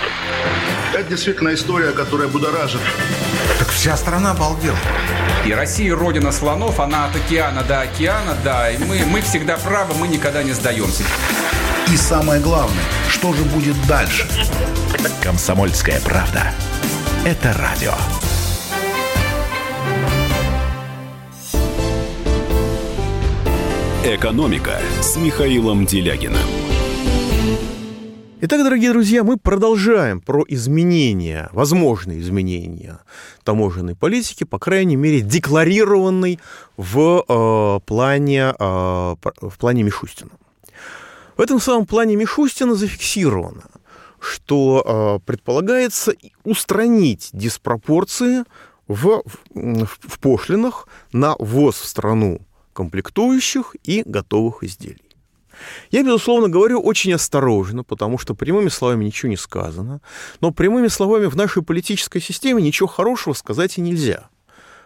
Это 0.93 1.09
действительно 1.09 1.53
история, 1.53 1.91
которая 1.91 2.27
будоражит. 2.27 2.81
Так 3.57 3.69
вся 3.69 3.95
страна 3.95 4.31
обалдела. 4.31 4.77
И 5.45 5.53
Россия 5.53 5.95
родина 5.95 6.31
слонов, 6.31 6.79
она 6.79 7.05
от 7.05 7.15
океана 7.15 7.63
до 7.63 7.81
океана, 7.81 8.37
да, 8.43 8.69
и 8.69 8.77
мы, 8.77 9.05
мы 9.05 9.21
всегда 9.21 9.57
правы, 9.57 9.93
мы 9.95 10.07
никогда 10.07 10.43
не 10.43 10.51
сдаемся. 10.51 11.03
И 11.89 11.95
самое 11.95 12.41
главное, 12.41 12.83
что 13.07 13.31
же 13.31 13.43
будет 13.45 13.75
дальше? 13.87 14.27
Комсомольская 15.23 16.01
правда. 16.01 16.51
Это 17.25 17.53
радио. 17.53 17.93
«Экономика» 24.03 24.81
с 25.01 25.15
Михаилом 25.15 25.85
Делягиным. 25.85 26.41
Итак, 28.41 28.63
дорогие 28.63 28.91
друзья, 28.91 29.23
мы 29.23 29.37
продолжаем 29.37 30.19
про 30.19 30.43
изменения, 30.49 31.49
возможные 31.53 32.19
изменения 32.19 32.99
таможенной 33.45 33.95
политики, 33.95 34.43
по 34.43 34.59
крайней 34.59 34.97
мере, 34.97 35.21
декларированной 35.21 36.37
в, 36.75 37.23
э, 37.27 37.79
плане, 37.85 38.53
э, 38.59 39.15
в 39.41 39.57
плане 39.57 39.83
Мишустина. 39.83 40.31
В 41.37 41.41
этом 41.41 41.59
самом 41.59 41.85
плане 41.85 42.15
Мишустина 42.15 42.73
зафиксировано, 42.73 43.63
что 44.19 45.19
э, 45.21 45.25
предполагается 45.25 46.13
устранить 46.43 47.29
диспропорции 47.31 48.43
в, 48.87 49.21
в, 49.53 49.85
в 49.85 50.19
пошлинах 50.19 50.87
на 51.11 51.35
ввоз 51.37 51.75
в 51.75 51.85
страну 51.85 52.41
комплектующих 52.73 53.75
и 53.83 54.01
готовых 54.03 54.63
изделий. 54.63 55.03
Я, 55.91 56.03
безусловно, 56.03 56.49
говорю 56.49 56.79
очень 56.79 57.13
осторожно, 57.13 57.83
потому 57.83 58.17
что 58.17 58.33
прямыми 58.33 58.69
словами 58.69 59.05
ничего 59.05 59.29
не 59.29 59.37
сказано. 59.37 60.01
Но 60.41 60.51
прямыми 60.51 60.87
словами 60.87 61.25
в 61.25 61.35
нашей 61.35 61.63
политической 61.63 62.19
системе 62.19 62.63
ничего 62.63 62.87
хорошего 62.87 63.33
сказать 63.33 63.77
и 63.77 63.81
нельзя. 63.81 64.29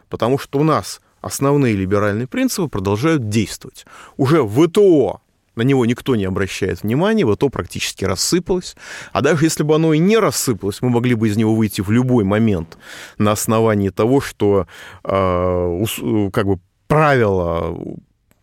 Потому 0.09 0.37
что 0.37 0.59
у 0.59 0.63
нас 0.63 1.01
основные 1.21 1.75
либеральные 1.75 2.27
принципы 2.27 2.67
продолжают 2.67 3.29
действовать. 3.29 3.85
Уже 4.17 4.43
в 4.43 4.67
ВТО 4.67 5.21
на 5.61 5.63
него 5.63 5.85
никто 5.85 6.15
не 6.15 6.25
обращает 6.25 6.81
внимания, 6.81 7.23
ВТО 7.23 7.49
практически 7.49 8.03
рассыпалось. 8.03 8.75
А 9.13 9.21
даже 9.21 9.45
если 9.45 9.61
бы 9.61 9.75
оно 9.75 9.93
и 9.93 9.99
не 9.99 10.17
рассыпалось, 10.17 10.81
мы 10.81 10.89
могли 10.89 11.13
бы 11.13 11.27
из 11.27 11.37
него 11.37 11.53
выйти 11.53 11.81
в 11.81 11.91
любой 11.91 12.23
момент 12.23 12.79
на 13.19 13.31
основании 13.31 13.89
того, 13.89 14.21
что 14.21 14.65
э, 15.03 15.85
как 16.33 16.47
бы 16.47 16.59
правила 16.87 17.77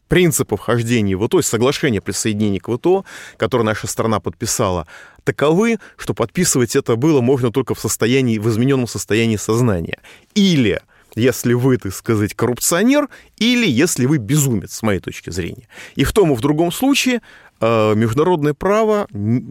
принципов 0.06 0.60
хождения 0.60 1.16
в 1.16 1.26
ВТО, 1.26 1.42
соглашения 1.42 2.00
присоединения 2.00 2.60
к 2.60 2.72
ВТО, 2.72 3.04
которое 3.36 3.64
наша 3.64 3.88
страна 3.88 4.20
подписала, 4.20 4.86
таковы, 5.24 5.78
что 5.96 6.14
подписывать 6.14 6.76
это 6.76 6.94
было 6.94 7.20
можно 7.20 7.50
только 7.50 7.74
в 7.74 7.80
состоянии, 7.80 8.38
в 8.38 8.48
измененном 8.48 8.86
состоянии 8.86 9.36
сознания. 9.36 9.98
Или 10.34 10.80
если 11.18 11.52
вы, 11.52 11.76
так 11.76 11.92
сказать, 11.92 12.34
коррупционер, 12.34 13.08
или 13.36 13.66
если 13.66 14.06
вы 14.06 14.18
безумец, 14.18 14.72
с 14.72 14.82
моей 14.82 15.00
точки 15.00 15.30
зрения. 15.30 15.68
И 15.96 16.04
в 16.04 16.12
том 16.12 16.32
и 16.32 16.36
в 16.36 16.40
другом 16.40 16.72
случае 16.72 17.20
э, 17.60 17.94
международное 17.94 18.54
право 18.54 19.06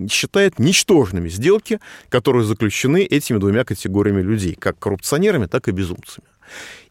считает 0.10 0.60
ничтожными 0.60 1.30
сделки, 1.30 1.80
которые 2.10 2.46
заключены 2.46 3.04
этими 3.04 3.38
двумя 3.38 3.64
категориями 3.64 4.22
людей, 4.22 4.56
как 4.56 4.80
коррупционерами, 4.80 5.46
так 5.46 5.68
и 5.68 5.72
безумцами. 5.72 6.28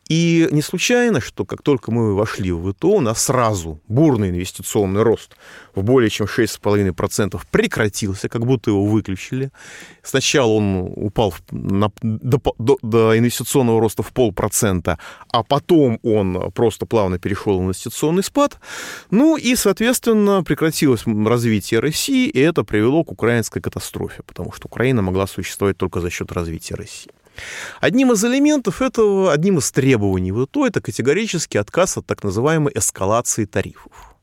И 0.08 0.48
не 0.52 0.62
случайно, 0.62 1.20
что 1.20 1.44
как 1.44 1.62
только 1.62 1.90
мы 1.90 2.14
вошли 2.14 2.52
в 2.52 2.72
ВТО, 2.72 2.96
у 2.96 3.00
нас 3.00 3.24
сразу 3.24 3.80
бурный 3.88 4.30
инвестиционный 4.30 5.02
рост 5.02 5.36
в 5.74 5.82
более 5.82 6.10
чем 6.10 6.26
6,5% 6.26 7.40
прекратился, 7.50 8.28
как 8.28 8.46
будто 8.46 8.70
его 8.70 8.84
выключили. 8.84 9.50
Сначала 10.02 10.52
он 10.52 10.92
упал 10.94 11.34
на, 11.50 11.90
до, 12.02 12.40
до, 12.58 12.78
до 12.82 13.18
инвестиционного 13.18 13.80
роста 13.80 14.02
в 14.02 14.12
полпроцента, 14.12 14.98
а 15.32 15.42
потом 15.42 15.98
он 16.02 16.52
просто 16.52 16.86
плавно 16.86 17.18
перешел 17.18 17.58
в 17.58 17.64
инвестиционный 17.64 18.22
спад. 18.22 18.58
Ну 19.10 19.36
и, 19.36 19.56
соответственно, 19.56 20.44
прекратилось 20.44 21.02
развитие 21.06 21.80
России, 21.80 22.28
и 22.28 22.40
это 22.40 22.62
привело 22.62 23.02
к 23.02 23.10
украинской 23.10 23.60
катастрофе, 23.60 24.22
потому 24.24 24.52
что 24.52 24.66
Украина 24.66 25.02
могла 25.02 25.26
существовать 25.26 25.76
только 25.76 26.00
за 26.00 26.10
счет 26.10 26.30
развития 26.32 26.76
России. 26.76 27.10
Одним 27.80 28.12
из 28.12 28.24
элементов 28.24 28.82
этого, 28.82 29.32
одним 29.32 29.58
из 29.58 29.70
требований 29.70 30.32
ВТО 30.32 30.66
это 30.66 30.80
категорический 30.80 31.60
отказ 31.60 31.96
от 31.96 32.06
так 32.06 32.24
называемой 32.24 32.72
эскалации 32.74 33.44
тарифов. 33.44 34.16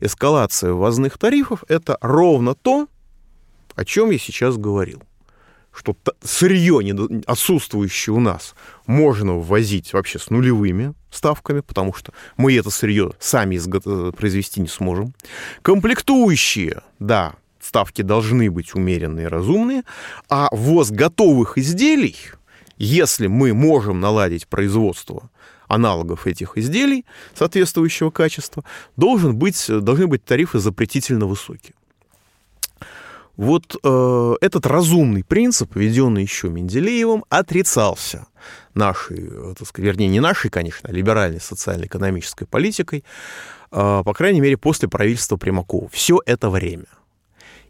Эскалация 0.00 0.72
ввозных 0.72 1.18
тарифов– 1.18 1.64
это 1.68 1.98
ровно 2.00 2.54
то, 2.54 2.88
о 3.74 3.84
чем 3.84 4.10
я 4.10 4.18
сейчас 4.18 4.56
говорил. 4.56 5.02
Что 5.72 5.96
сырье, 6.22 6.80
отсутствующее 7.26 8.14
у 8.14 8.20
нас, 8.20 8.54
можно 8.86 9.34
ввозить 9.34 9.92
вообще 9.92 10.18
с 10.18 10.28
нулевыми 10.30 10.94
ставками, 11.10 11.60
потому 11.60 11.94
что 11.94 12.12
мы 12.36 12.56
это 12.56 12.70
сырье 12.70 13.12
сами 13.20 13.58
произвести 14.10 14.60
не 14.60 14.68
сможем. 14.68 15.14
Комплектующие, 15.62 16.82
да, 16.98 17.34
ставки 17.60 18.02
должны 18.02 18.50
быть 18.50 18.74
умеренные 18.74 19.26
и 19.26 19.28
разумные, 19.28 19.84
а 20.28 20.48
ввоз 20.50 20.90
готовых 20.90 21.56
изделий– 21.56 22.16
если 22.84 23.26
мы 23.26 23.52
можем 23.52 24.00
наладить 24.00 24.48
производство 24.48 25.30
аналогов 25.68 26.26
этих 26.26 26.56
изделий 26.56 27.04
соответствующего 27.34 28.10
качества, 28.10 28.64
должен 28.96 29.36
быть, 29.36 29.66
должны 29.68 30.06
быть 30.06 30.24
тарифы 30.24 30.58
запретительно 30.58 31.26
высокие. 31.26 31.74
Вот 33.36 33.76
э, 33.82 34.34
этот 34.40 34.66
разумный 34.66 35.24
принцип, 35.24 35.76
введенный 35.76 36.22
еще 36.22 36.48
Менделеевым, 36.48 37.24
отрицался 37.28 38.26
нашей, 38.74 39.28
э, 39.30 39.54
так 39.58 39.68
сказать, 39.68 39.86
вернее, 39.86 40.08
не 40.08 40.20
нашей, 40.20 40.50
конечно, 40.50 40.88
а 40.88 40.92
либеральной 40.92 41.40
социально-экономической 41.40 42.46
политикой, 42.46 43.04
э, 43.70 44.02
по 44.04 44.14
крайней 44.14 44.40
мере, 44.40 44.56
после 44.56 44.88
правительства 44.88 45.36
Примакова. 45.36 45.88
Все 45.90 46.20
это 46.26 46.50
время. 46.50 46.86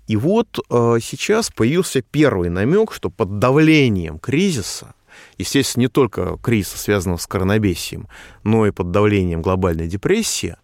И 0.06 0.16
вот 0.16 0.58
э, 0.70 0.98
сейчас 1.00 1.50
появился 1.50 2.02
первый 2.02 2.48
намек, 2.48 2.92
что 2.92 3.10
под 3.10 3.38
давлением 3.38 4.18
кризиса 4.18 4.94
естественно, 5.40 5.82
не 5.82 5.88
только 5.88 6.38
кризиса, 6.42 6.78
связанного 6.78 7.18
с 7.18 7.26
коронабесием, 7.26 8.08
но 8.44 8.66
и 8.66 8.70
под 8.70 8.90
давлением 8.90 9.42
глобальной 9.42 9.88
депрессии, 9.88 10.56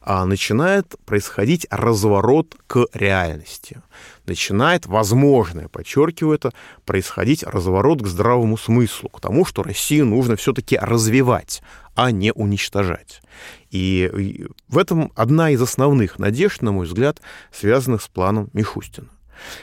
а 0.00 0.26
начинает 0.26 0.96
происходить 1.06 1.66
разворот 1.70 2.54
к 2.66 2.86
реальности. 2.92 3.80
Начинает, 4.26 4.84
возможно, 4.84 5.62
я 5.62 5.68
подчеркиваю 5.68 6.34
это, 6.34 6.52
происходить 6.84 7.42
разворот 7.42 8.02
к 8.02 8.06
здравому 8.06 8.58
смыслу, 8.58 9.08
к 9.08 9.20
тому, 9.20 9.46
что 9.46 9.62
Россию 9.62 10.06
нужно 10.06 10.36
все-таки 10.36 10.76
развивать, 10.76 11.62
а 11.94 12.10
не 12.10 12.32
уничтожать. 12.32 13.22
И 13.70 14.46
в 14.68 14.76
этом 14.76 15.10
одна 15.14 15.50
из 15.50 15.62
основных 15.62 16.18
надежд, 16.18 16.60
на 16.60 16.72
мой 16.72 16.86
взгляд, 16.86 17.22
связанных 17.50 18.02
с 18.02 18.08
планом 18.08 18.50
Мишустина. 18.52 19.08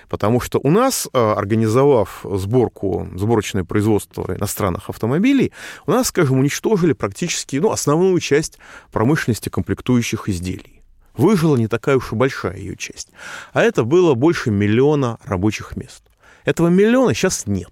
Потому 0.10 0.40
что 0.40 0.60
у 0.62 0.70
нас, 0.70 1.08
э, 1.12 1.18
организовав 1.18 2.24
сборку, 2.24 3.08
сборочное 3.16 3.63
производство 3.63 4.36
иностранных 4.36 4.90
автомобилей, 4.90 5.51
у 5.86 5.92
нас, 5.92 6.08
скажем, 6.08 6.40
уничтожили 6.40 6.94
практически 6.94 7.58
ну, 7.58 7.72
основную 7.72 8.20
часть 8.20 8.58
промышленности 8.92 9.50
комплектующих 9.50 10.30
изделий. 10.30 10.82
Выжила 11.16 11.58
не 11.58 11.68
такая 11.68 11.98
уж 11.98 12.13
и 12.13 12.16
большая 12.16 12.58
ее 12.58 12.78
часть. 12.78 13.10
А 13.54 13.62
это 13.62 13.84
было 13.84 14.13
больше 14.13 14.50
миллиона 14.50 15.18
рабочих 15.24 15.75
мест. 15.75 16.04
Этого 16.46 16.70
миллиона 16.70 17.13
сейчас 17.13 17.46
нет. 17.46 17.72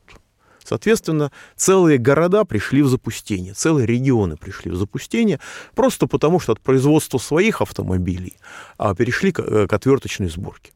Соответственно, 0.63 1.31
целые 1.55 1.97
города 1.97 2.45
пришли 2.45 2.83
в 2.83 2.87
запустение, 2.87 3.53
целые 3.53 3.87
регионы 3.87 4.37
пришли 4.37 4.69
в 4.69 4.75
запустение, 4.75 5.39
просто 5.73 6.05
потому 6.05 6.39
что 6.39 6.51
от 6.51 6.59
производства 6.59 7.17
своих 7.17 7.61
автомобилей 7.61 8.37
а, 8.77 8.93
перешли 8.93 9.33
э, 9.35 9.65
к 9.67 9.73
отверточной 9.73 10.29
сборке. 10.29 10.71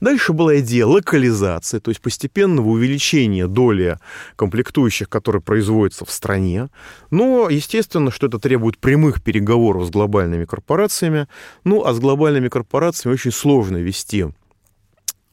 Дальше 0.00 0.32
была 0.32 0.58
идея 0.60 0.86
локализации, 0.86 1.78
то 1.78 1.90
есть 1.90 2.00
постепенного 2.00 2.68
увеличения 2.68 3.46
доли 3.46 3.98
комплектующих, 4.36 5.08
которые 5.08 5.42
производятся 5.42 6.04
в 6.04 6.10
стране. 6.10 6.68
Но, 7.10 7.48
естественно, 7.48 8.10
что 8.10 8.26
это 8.26 8.38
требует 8.38 8.78
прямых 8.78 9.22
переговоров 9.22 9.86
с 9.86 9.90
глобальными 9.90 10.44
корпорациями. 10.44 11.28
Ну, 11.64 11.84
а 11.84 11.92
с 11.94 12.00
глобальными 12.00 12.48
корпорациями 12.48 13.14
очень 13.14 13.32
сложно 13.32 13.78
вести 13.78 14.26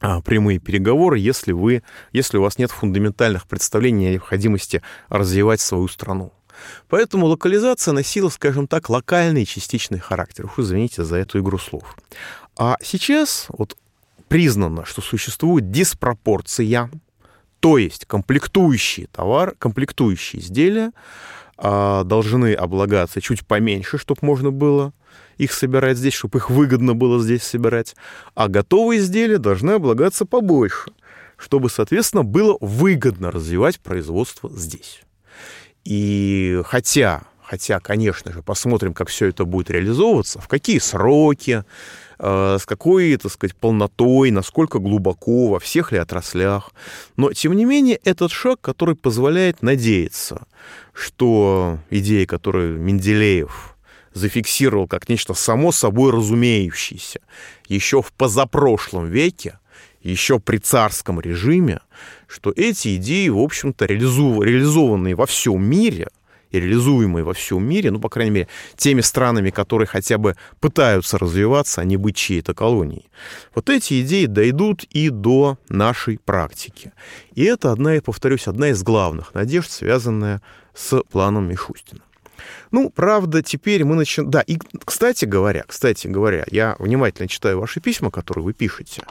а, 0.00 0.20
прямые 0.20 0.58
переговоры, 0.58 1.18
если, 1.18 1.52
вы, 1.52 1.82
если 2.12 2.36
у 2.36 2.42
вас 2.42 2.58
нет 2.58 2.70
фундаментальных 2.72 3.46
представлений 3.46 4.08
о 4.08 4.12
необходимости 4.12 4.82
развивать 5.08 5.60
свою 5.60 5.86
страну. 5.88 6.32
Поэтому 6.88 7.26
локализация 7.26 7.92
носила, 7.92 8.28
скажем 8.28 8.66
так, 8.66 8.90
локальный 8.90 9.46
частичный 9.46 9.98
характер. 9.98 10.46
Уж 10.46 10.64
извините 10.64 11.04
за 11.04 11.16
эту 11.16 11.40
игру 11.40 11.58
слов. 11.58 11.96
А 12.56 12.76
сейчас 12.82 13.46
вот 13.48 13.76
признано, 14.32 14.86
что 14.86 15.02
существует 15.02 15.70
диспропорция, 15.70 16.90
то 17.60 17.76
есть 17.76 18.06
комплектующие 18.06 19.06
товар, 19.08 19.54
комплектующие 19.58 20.40
изделия 20.40 20.92
а, 21.58 22.02
должны 22.04 22.54
облагаться 22.54 23.20
чуть 23.20 23.46
поменьше, 23.46 23.98
чтобы 23.98 24.20
можно 24.22 24.50
было 24.50 24.94
их 25.36 25.52
собирать 25.52 25.98
здесь, 25.98 26.14
чтобы 26.14 26.38
их 26.38 26.48
выгодно 26.48 26.94
было 26.94 27.22
здесь 27.22 27.42
собирать, 27.42 27.94
а 28.34 28.48
готовые 28.48 29.00
изделия 29.00 29.36
должны 29.36 29.72
облагаться 29.72 30.24
побольше, 30.24 30.92
чтобы, 31.36 31.68
соответственно, 31.68 32.24
было 32.24 32.56
выгодно 32.62 33.30
развивать 33.30 33.80
производство 33.80 34.48
здесь. 34.48 35.02
И 35.84 36.62
хотя, 36.64 37.24
хотя, 37.42 37.80
конечно 37.80 38.32
же, 38.32 38.40
посмотрим, 38.42 38.94
как 38.94 39.08
все 39.08 39.26
это 39.26 39.44
будет 39.44 39.70
реализовываться, 39.70 40.40
в 40.40 40.48
какие 40.48 40.78
сроки, 40.78 41.50
э, 41.60 41.64
с 42.22 42.64
какой, 42.66 43.16
так 43.16 43.32
сказать, 43.32 43.56
полнотой, 43.56 44.30
насколько 44.30 44.78
глубоко, 44.78 45.48
во 45.48 45.58
всех 45.58 45.90
ли 45.90 45.98
отраслях. 45.98 46.70
Но, 47.16 47.32
тем 47.32 47.54
не 47.54 47.64
менее, 47.64 47.98
этот 48.04 48.30
шаг, 48.30 48.60
который 48.60 48.94
позволяет 48.94 49.60
надеяться, 49.60 50.46
что 50.92 51.80
идеи, 51.90 52.24
которые 52.24 52.78
Менделеев 52.78 53.74
зафиксировал 54.14 54.86
как 54.86 55.08
нечто 55.08 55.34
само 55.34 55.72
собой 55.72 56.12
разумеющееся 56.12 57.20
еще 57.66 58.02
в 58.02 58.12
позапрошлом 58.12 59.08
веке, 59.08 59.58
еще 60.02 60.38
при 60.38 60.58
царском 60.58 61.20
режиме, 61.20 61.80
что 62.28 62.52
эти 62.54 62.96
идеи, 62.96 63.28
в 63.28 63.38
общем-то, 63.38 63.86
реализованные 63.86 65.14
во 65.14 65.26
всем 65.26 65.64
мире 65.64 66.08
и 66.52 66.60
реализуемые 66.60 67.24
во 67.24 67.32
всем 67.32 67.66
мире, 67.66 67.90
ну, 67.90 67.98
по 67.98 68.08
крайней 68.08 68.30
мере, 68.30 68.48
теми 68.76 69.00
странами, 69.00 69.50
которые 69.50 69.88
хотя 69.88 70.18
бы 70.18 70.36
пытаются 70.60 71.18
развиваться, 71.18 71.80
а 71.80 71.84
не 71.84 71.96
быть 71.96 72.16
чьей-то 72.16 72.54
колонией. 72.54 73.08
Вот 73.54 73.70
эти 73.70 74.02
идеи 74.02 74.26
дойдут 74.26 74.84
и 74.84 75.08
до 75.08 75.58
нашей 75.68 76.18
практики. 76.18 76.92
И 77.34 77.42
это 77.44 77.72
одна, 77.72 77.94
я 77.94 78.02
повторюсь, 78.02 78.46
одна 78.46 78.68
из 78.68 78.82
главных 78.82 79.34
надежд, 79.34 79.70
связанная 79.70 80.42
с 80.74 81.02
планом 81.10 81.48
Мишустина. 81.48 82.02
Ну, 82.70 82.90
правда, 82.90 83.42
теперь 83.42 83.84
мы 83.84 83.94
начинаем... 83.94 84.30
Да, 84.30 84.40
и, 84.40 84.58
кстати 84.84 85.24
говоря, 85.24 85.64
кстати 85.66 86.06
говоря, 86.06 86.44
я 86.50 86.76
внимательно 86.78 87.28
читаю 87.28 87.60
ваши 87.60 87.80
письма, 87.80 88.10
которые 88.10 88.44
вы 88.44 88.52
пишете. 88.52 89.02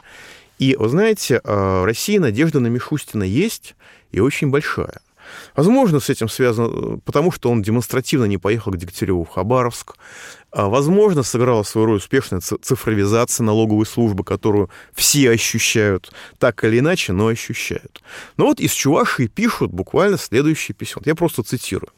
И, 0.58 0.76
вы 0.76 0.88
знаете, 0.88 1.40
э, 1.42 1.80
в 1.80 1.84
России 1.84 2.18
надежда 2.18 2.60
на 2.60 2.66
Мишустина 2.66 3.24
есть 3.24 3.74
и 4.10 4.20
очень 4.20 4.50
большая. 4.50 5.00
Возможно, 5.56 6.00
с 6.00 6.10
этим 6.10 6.28
связано, 6.28 6.68
э, 6.68 6.98
потому 7.04 7.32
что 7.32 7.50
он 7.50 7.62
демонстративно 7.62 8.24
не 8.24 8.38
поехал 8.38 8.72
к 8.72 8.76
Дегтяреву 8.76 9.24
в 9.24 9.28
Хабаровск. 9.28 9.94
А, 10.50 10.68
возможно, 10.68 11.22
сыграла 11.22 11.62
свою 11.62 11.86
роль 11.86 11.96
успешная 11.96 12.40
цифровизация 12.40 13.44
налоговой 13.44 13.86
службы, 13.86 14.24
которую 14.24 14.70
все 14.94 15.30
ощущают, 15.30 16.12
так 16.38 16.62
или 16.64 16.78
иначе, 16.80 17.12
но 17.12 17.28
ощущают. 17.28 18.02
Но 18.36 18.46
вот 18.46 18.60
из 18.60 18.72
Чувашии 18.72 19.28
пишут 19.28 19.72
буквально 19.72 20.18
следующее 20.18 20.74
письмо. 20.74 21.02
Я 21.04 21.14
просто 21.14 21.42
цитирую. 21.42 21.90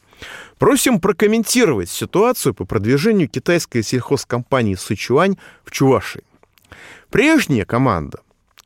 Просим 0.57 0.99
прокомментировать 0.99 1.89
ситуацию 1.89 2.53
по 2.53 2.65
продвижению 2.65 3.27
китайской 3.27 3.83
сельхозкомпании 3.83 4.75
«Сычуань» 4.75 5.37
в 5.65 5.71
Чувашии. 5.71 6.23
Прежняя 7.09 7.65
команда, 7.65 8.19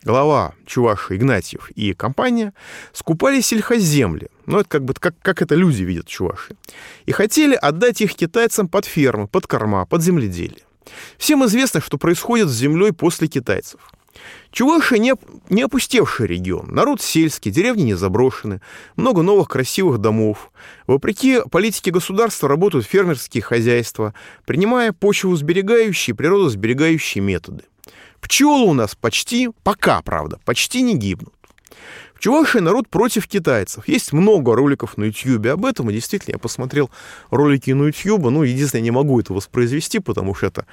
глава 0.03 0.53
Чуваши 0.65 1.15
Игнатьев 1.15 1.71
и 1.71 1.93
компания, 1.93 2.53
скупали 2.93 3.41
сельхоземли, 3.41 4.29
ну, 4.49 4.59
это 4.59 4.69
как 4.69 4.83
бы 4.83 4.93
как, 4.93 5.15
как 5.21 5.41
это 5.41 5.55
люди 5.55 5.83
видят 5.83 6.07
Чуваши, 6.07 6.55
и 7.05 7.11
хотели 7.11 7.55
отдать 7.55 8.01
их 8.01 8.15
китайцам 8.15 8.67
под 8.67 8.85
фермы, 8.85 9.27
под 9.27 9.47
корма, 9.47 9.85
под 9.85 10.01
земледелие. 10.01 10.63
Всем 11.17 11.45
известно, 11.45 11.81
что 11.81 11.97
происходит 11.97 12.49
с 12.49 12.53
землей 12.53 12.91
после 12.91 13.27
китайцев– 13.27 13.79
Чувашия 14.51 14.97
не, 14.97 15.13
не 15.49 15.61
опустевший 15.61 16.27
регион. 16.27 16.69
Народ 16.69 17.01
сельский, 17.01 17.51
деревни 17.51 17.83
не 17.83 17.93
заброшены, 17.93 18.61
много 18.95 19.21
новых 19.21 19.47
красивых 19.47 19.99
домов. 19.99 20.51
Вопреки 20.87 21.41
политике 21.51 21.91
государства 21.91 22.49
работают 22.49 22.85
фермерские 22.85 23.43
хозяйства, 23.43 24.13
принимая 24.45 24.91
почву-сберегающие, 24.91 26.15
природосберегающие 26.15 27.23
методы. 27.23 27.63
Пчелы 28.21 28.67
у 28.67 28.73
нас 28.73 28.95
почти, 28.95 29.49
пока, 29.63 30.01
правда, 30.01 30.39
почти 30.45 30.81
не 30.81 30.97
гибнут. 30.97 31.33
В 32.13 32.19
Чувашии 32.19 32.59
народ 32.59 32.89
против 32.89 33.27
китайцев. 33.27 33.87
Есть 33.87 34.11
много 34.11 34.55
роликов 34.55 34.97
на 34.97 35.05
YouTube 35.05 35.47
об 35.47 35.65
этом, 35.65 35.89
и 35.89 35.93
действительно, 35.93 36.33
я 36.33 36.39
посмотрел 36.39 36.89
ролики 37.31 37.71
на 37.71 37.85
YouTube, 37.85 38.29
ну, 38.29 38.43
единственное, 38.43 38.81
я 38.81 38.83
не 38.83 38.91
могу 38.91 39.19
это 39.19 39.33
воспроизвести, 39.33 39.99
потому 39.99 40.35
что 40.35 40.47
это 40.47 40.65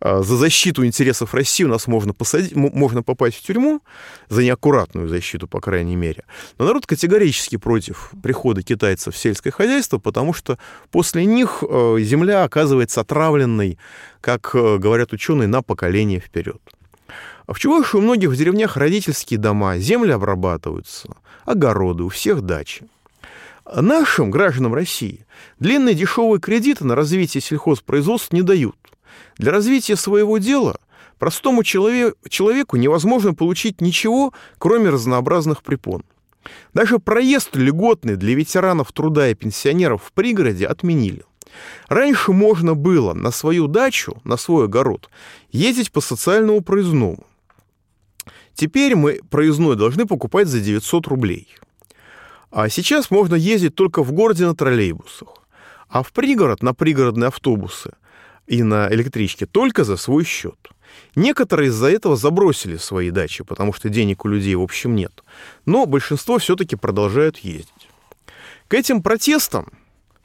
а, 0.00 0.22
за 0.22 0.36
защиту 0.36 0.84
интересов 0.84 1.34
России 1.34 1.64
у 1.64 1.68
нас 1.68 1.86
можно, 1.86 2.12
посадить, 2.12 2.54
можно 2.54 3.02
попасть 3.02 3.38
в 3.38 3.42
тюрьму, 3.42 3.80
за 4.28 4.44
неаккуратную 4.44 5.08
защиту, 5.08 5.48
по 5.48 5.60
крайней 5.60 5.96
мере. 5.96 6.24
Но 6.58 6.66
народ 6.66 6.86
категорически 6.86 7.56
против 7.56 8.12
прихода 8.22 8.62
китайцев 8.62 9.14
в 9.14 9.18
сельское 9.18 9.50
хозяйство, 9.50 9.98
потому 9.98 10.34
что 10.34 10.58
после 10.90 11.24
них 11.24 11.64
э, 11.66 11.96
земля 12.00 12.44
оказывается 12.44 13.00
отравленной, 13.00 13.78
как 14.20 14.54
э, 14.54 14.76
говорят 14.76 15.14
ученые, 15.14 15.48
на 15.48 15.62
поколение 15.62 16.20
вперед. 16.20 16.60
А 17.46 17.52
в 17.52 17.58
Чувашии 17.58 17.98
у 17.98 18.00
многих 18.00 18.30
в 18.30 18.36
деревнях 18.36 18.76
родительские 18.76 19.38
дома, 19.38 19.78
земли 19.78 20.12
обрабатываются, 20.12 21.08
огороды, 21.44 22.04
у 22.04 22.08
всех 22.08 22.42
дачи. 22.42 22.86
Нашим 23.74 24.30
гражданам 24.30 24.74
России 24.74 25.26
длинные 25.58 25.94
дешевые 25.94 26.40
кредиты 26.40 26.84
на 26.84 26.94
развитие 26.94 27.40
сельхозпроизводства 27.40 28.36
не 28.36 28.42
дают. 28.42 28.76
Для 29.36 29.52
развития 29.52 29.96
своего 29.96 30.38
дела 30.38 30.78
простому 31.18 31.62
человеку 31.62 32.76
невозможно 32.76 33.34
получить 33.34 33.80
ничего, 33.80 34.32
кроме 34.58 34.90
разнообразных 34.90 35.62
препон. 35.62 36.02
Даже 36.74 36.98
проезд 36.98 37.56
льготный 37.56 38.16
для 38.16 38.34
ветеранов 38.34 38.92
труда 38.92 39.28
и 39.28 39.34
пенсионеров 39.34 40.02
в 40.04 40.12
пригороде 40.12 40.66
отменили. 40.66 41.24
Раньше 41.88 42.32
можно 42.32 42.74
было 42.74 43.14
на 43.14 43.30
свою 43.30 43.66
дачу, 43.66 44.20
на 44.24 44.36
свой 44.36 44.64
огород, 44.64 45.08
ездить 45.52 45.92
по 45.92 46.00
социальному 46.00 46.60
проездному. 46.60 47.24
Теперь 48.54 48.94
мы 48.94 49.20
проездной 49.30 49.76
должны 49.76 50.06
покупать 50.06 50.48
за 50.48 50.60
900 50.60 51.06
рублей. 51.08 51.48
А 52.50 52.68
сейчас 52.68 53.10
можно 53.10 53.34
ездить 53.34 53.74
только 53.74 54.02
в 54.02 54.12
городе 54.12 54.46
на 54.46 54.54
троллейбусах. 54.54 55.28
А 55.88 56.02
в 56.02 56.12
пригород 56.12 56.62
на 56.62 56.72
пригородные 56.72 57.28
автобусы 57.28 57.94
и 58.46 58.62
на 58.62 58.88
электричке 58.92 59.46
только 59.46 59.84
за 59.84 59.96
свой 59.96 60.24
счет. 60.24 60.70
Некоторые 61.16 61.68
из-за 61.68 61.90
этого 61.90 62.16
забросили 62.16 62.76
свои 62.76 63.10
дачи, 63.10 63.42
потому 63.42 63.72
что 63.72 63.88
денег 63.88 64.24
у 64.24 64.28
людей 64.28 64.54
в 64.54 64.62
общем 64.62 64.94
нет. 64.94 65.24
Но 65.66 65.86
большинство 65.86 66.38
все-таки 66.38 66.76
продолжают 66.76 67.38
ездить. 67.38 67.88
К 68.68 68.74
этим 68.74 69.02
протестам 69.02 69.72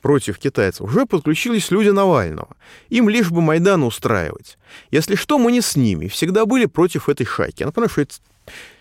против 0.02 0.38
китайцев 0.38 0.82
уже 0.82 1.06
подключились 1.06 1.72
люди 1.72 1.90
Навального. 1.90 2.56
Им 2.90 3.10
лишь 3.10 3.32
бы 3.32 3.42
Майдан 3.42 3.84
устраивать. 3.84 4.58
Если 4.92 5.16
что, 5.16 5.38
мы 5.38 5.52
не 5.52 5.62
с 5.62 5.76
ними. 5.76 6.08
Всегда 6.08 6.46
были 6.46 6.66
против 6.66 7.10
этой 7.10 7.26
шайки. 7.26 7.64
Напомню, 7.64 7.90
что 7.90 8.02
это 8.02 8.16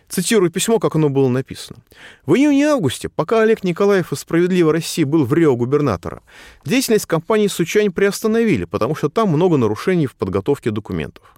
Цитирую 0.09 0.51
письмо, 0.51 0.79
как 0.79 0.97
оно 0.97 1.11
было 1.11 1.29
написано. 1.29 1.81
В 2.25 2.35
июне-августе, 2.35 3.11
пока 3.11 3.43
Олег 3.43 3.63
Николаев 3.63 4.11
из 4.13 4.21
«Справедливой 4.21 4.73
России» 4.73 5.05
был 5.05 5.27
в 5.27 5.35
Рио 5.35 5.55
губернатора, 5.55 6.23
деятельность 6.65 7.05
компании 7.05 7.47
«Сучань» 7.49 7.93
приостановили, 7.93 8.65
потому 8.65 8.95
что 8.95 9.11
там 9.11 9.29
много 9.29 9.59
нарушений 9.59 10.07
в 10.07 10.15
подготовке 10.15 10.71
документов. 10.71 11.35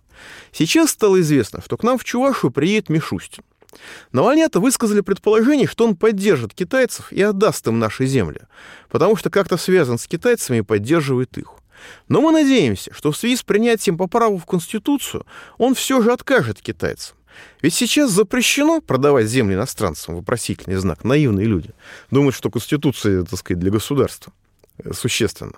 Сейчас 0.52 0.90
стало 0.90 1.20
известно, 1.20 1.60
что 1.62 1.76
к 1.76 1.82
нам 1.82 1.98
в 1.98 2.04
Чувашу 2.04 2.50
приедет 2.50 2.90
Мишустин. 2.90 3.42
Навальнята 4.12 4.60
высказали 4.60 5.00
предположение, 5.00 5.66
что 5.66 5.86
он 5.86 5.96
поддержит 5.96 6.54
китайцев 6.54 7.12
и 7.12 7.22
отдаст 7.22 7.66
им 7.68 7.78
наши 7.78 8.06
земли, 8.06 8.40
потому 8.88 9.16
что 9.16 9.30
как-то 9.30 9.56
связан 9.56 9.98
с 9.98 10.06
китайцами 10.06 10.58
и 10.58 10.62
поддерживает 10.62 11.38
их. 11.38 11.54
Но 12.08 12.20
мы 12.20 12.32
надеемся, 12.32 12.92
что 12.92 13.12
в 13.12 13.16
связи 13.16 13.36
с 13.36 13.42
принятием 13.42 13.96
поправок 13.96 14.42
в 14.42 14.46
Конституцию 14.46 15.24
он 15.58 15.74
все 15.74 16.02
же 16.02 16.12
откажет 16.12 16.60
китайцам. 16.60 17.16
Ведь 17.62 17.74
сейчас 17.74 18.10
запрещено 18.10 18.80
продавать 18.80 19.26
земли 19.26 19.54
иностранцам, 19.54 20.16
вопросительный 20.16 20.76
знак, 20.76 21.04
наивные 21.04 21.46
люди. 21.46 21.70
Думают, 22.10 22.34
что 22.34 22.50
Конституция, 22.50 23.24
так 23.24 23.38
сказать, 23.38 23.60
для 23.60 23.70
государства 23.70 24.32
э, 24.78 24.92
существенно. 24.92 25.54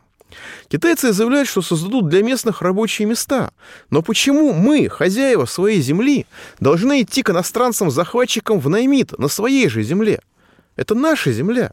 Китайцы 0.69 1.13
заявляют, 1.13 1.49
что 1.49 1.63
создадут 1.63 2.09
для 2.09 2.23
местных 2.23 2.63
рабочие 2.63 3.07
места. 3.07 3.51
Но 3.91 4.03
почему 4.03 4.53
мы, 4.53 4.89
хозяева 4.89 5.45
своей 5.45 5.81
земли, 5.81 6.27
должны 6.61 7.03
идти 7.03 7.23
к 7.23 7.31
иностранцам-захватчикам 7.31 8.59
в 8.61 8.69
наймит 8.69 9.19
на 9.19 9.29
своей 9.29 9.69
же 9.69 9.83
земле? 9.83 10.21
Это 10.77 10.95
наша 10.95 11.33
земля. 11.33 11.73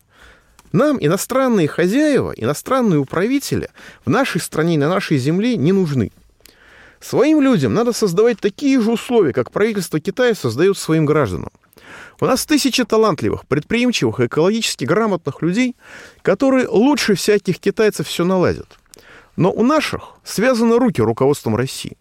Нам 0.71 0.97
иностранные 0.99 1.67
хозяева, 1.67 2.31
иностранные 2.35 2.99
управители 2.99 3.69
в 4.05 4.09
нашей 4.09 4.39
стране 4.39 4.77
на 4.77 4.89
нашей 4.89 5.17
земле 5.17 5.57
не 5.57 5.71
нужны. 5.71 6.11
Своим 6.99 7.41
людям 7.41 7.73
надо 7.73 7.93
создавать 7.93 8.39
такие 8.39 8.79
же 8.81 8.91
условия, 8.91 9.33
как 9.33 9.51
правительство 9.51 9.99
Китая 9.99 10.35
создает 10.35 10.77
своим 10.77 11.05
гражданам. 11.05 11.51
У 12.21 12.25
нас 12.25 12.45
тысячи 12.45 12.83
талантливых, 12.83 13.47
предприимчивых 13.47 14.19
экологически 14.19 14.83
грамотных 14.83 15.41
людей, 15.41 15.75
которые 16.21 16.67
лучше 16.67 17.15
всяких 17.15 17.59
китайцев 17.59 18.07
все 18.07 18.25
наладят. 18.25 18.77
Но 19.37 19.51
у 19.51 19.63
наших 19.63 20.15
связаны 20.25 20.77
руки 20.77 21.01
руководством 21.01 21.55
России. 21.55 21.97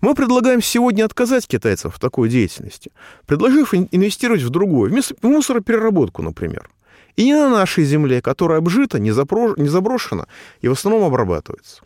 Мы 0.00 0.14
предлагаем 0.14 0.60
сегодня 0.60 1.04
отказать 1.04 1.46
китайцев 1.46 1.94
в 1.94 2.00
такой 2.00 2.28
деятельности, 2.28 2.90
предложив 3.26 3.72
инвестировать 3.72 4.42
в 4.42 4.50
другое, 4.50 4.90
в 4.90 5.26
мусоропереработку, 5.26 6.22
например. 6.22 6.68
И 7.14 7.24
не 7.24 7.34
на 7.34 7.48
нашей 7.48 7.84
земле, 7.84 8.20
которая 8.20 8.58
обжита, 8.58 8.98
не 8.98 9.12
заброшена 9.12 10.26
и 10.60 10.68
в 10.68 10.72
основном 10.72 11.04
обрабатывается. 11.04 11.82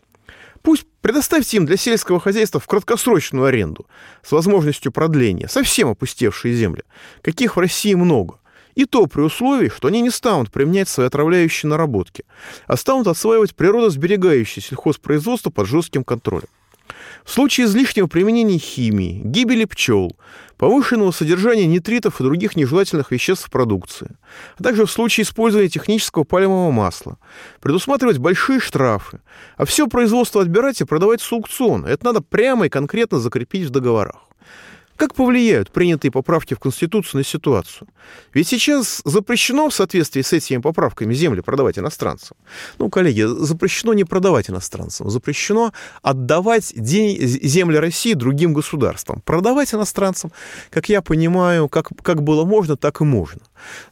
Пусть 0.67 0.85
предоставьте 0.99 1.55
им 1.55 1.65
для 1.65 1.77
сельского 1.77 2.19
хозяйства 2.19 2.59
в 2.59 2.67
краткосрочную 2.67 3.45
аренду 3.45 3.87
с 4.21 4.33
возможностью 4.33 4.91
продления 4.91 5.47
совсем 5.47 5.87
опустевшие 5.87 6.53
земли, 6.53 6.83
каких 7.21 7.55
в 7.55 7.59
России 7.61 7.93
много. 7.93 8.41
И 8.75 8.83
то 8.83 9.07
при 9.07 9.21
условии, 9.21 9.69
что 9.69 9.87
они 9.87 10.01
не 10.01 10.09
станут 10.09 10.51
применять 10.51 10.89
свои 10.89 11.07
отравляющие 11.07 11.69
наработки, 11.69 12.25
а 12.65 12.75
станут 12.75 13.07
осваивать 13.07 13.55
природосберегающее 13.55 14.61
сельхозпроизводство 14.61 15.51
под 15.51 15.67
жестким 15.67 16.03
контролем. 16.03 16.49
В 17.25 17.31
случае 17.31 17.67
излишнего 17.67 18.07
применения 18.07 18.57
химии, 18.57 19.21
гибели 19.23 19.65
пчел, 19.65 20.15
повышенного 20.57 21.11
содержания 21.11 21.65
нитритов 21.65 22.19
и 22.19 22.23
других 22.23 22.55
нежелательных 22.55 23.11
веществ 23.11 23.47
в 23.47 23.51
продукции, 23.51 24.17
а 24.57 24.63
также 24.63 24.85
в 24.85 24.91
случае 24.91 25.23
использования 25.23 25.69
технического 25.69 26.23
пальмового 26.23 26.71
масла, 26.71 27.17
предусматривать 27.61 28.17
большие 28.17 28.59
штрафы, 28.59 29.19
а 29.55 29.65
все 29.65 29.87
производство 29.87 30.41
отбирать 30.41 30.81
и 30.81 30.85
продавать 30.85 31.21
с 31.21 31.31
аукциона. 31.31 31.87
Это 31.87 32.05
надо 32.05 32.21
прямо 32.21 32.65
и 32.65 32.69
конкретно 32.69 33.19
закрепить 33.19 33.67
в 33.67 33.69
договорах. 33.69 34.27
Как 34.97 35.13
повлияют 35.13 35.71
принятые 35.71 36.11
поправки 36.11 36.55
в 36.55 36.59
Конституцию 36.59 37.19
на 37.19 37.23
ситуацию? 37.23 37.87
Ведь 38.33 38.47
сейчас 38.47 39.01
запрещено 39.05 39.69
в 39.69 39.73
соответствии 39.73 40.23
с 40.23 40.33
этими 40.33 40.59
поправками 40.59 41.13
земли 41.13 41.41
продавать 41.41 41.77
иностранцам. 41.77 42.35
Ну, 42.79 42.89
коллеги, 42.89 43.21
запрещено 43.21 43.93
не 43.93 44.03
продавать 44.05 44.49
иностранцам, 44.49 45.09
запрещено 45.09 45.71
отдавать 46.01 46.73
земли 46.75 47.77
России 47.77 48.13
другим 48.13 48.53
государствам. 48.53 49.21
Продавать 49.21 49.73
иностранцам, 49.73 50.31
как 50.71 50.89
я 50.89 51.03
понимаю, 51.03 51.69
как, 51.69 51.89
как 52.01 52.23
было 52.23 52.43
можно, 52.43 52.75
так 52.75 53.01
и 53.01 53.03
можно. 53.03 53.41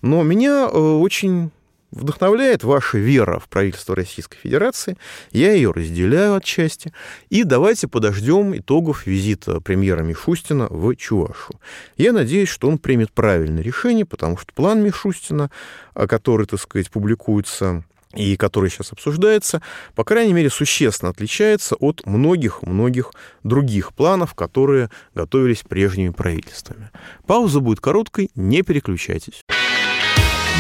Но 0.01 0.23
меня 0.23 0.67
э, 0.71 0.77
очень 0.77 1.51
вдохновляет 1.95 2.63
ваша 2.63 2.97
вера 2.97 3.39
в 3.39 3.47
правительство 3.49 3.95
Российской 3.95 4.37
Федерации. 4.37 4.97
Я 5.31 5.53
ее 5.53 5.71
разделяю 5.71 6.35
отчасти. 6.35 6.93
И 7.29 7.43
давайте 7.43 7.87
подождем 7.87 8.55
итогов 8.55 9.07
визита 9.07 9.59
премьера 9.61 10.03
Мишустина 10.03 10.67
в 10.69 10.95
Чувашу. 10.95 11.53
Я 11.97 12.11
надеюсь, 12.13 12.49
что 12.49 12.67
он 12.67 12.77
примет 12.77 13.11
правильное 13.11 13.63
решение, 13.63 14.05
потому 14.05 14.37
что 14.37 14.53
план 14.53 14.83
Мишустина, 14.83 15.49
который, 15.93 16.45
так 16.45 16.59
сказать, 16.59 16.91
публикуется 16.91 17.83
и 18.13 18.37
который 18.37 18.69
сейчас 18.69 18.93
обсуждается, 18.93 19.61
по 19.93 20.03
крайней 20.05 20.33
мере, 20.33 20.49
существенно 20.49 21.11
отличается 21.11 21.75
от 21.75 22.05
многих-многих 22.05 23.11
других 23.43 23.93
планов, 23.93 24.33
которые 24.35 24.89
готовились 25.13 25.63
прежними 25.67 26.09
правительствами. 26.09 26.91
Пауза 27.27 27.59
будет 27.59 27.81
короткой, 27.81 28.29
не 28.35 28.61
переключайтесь. 28.61 29.43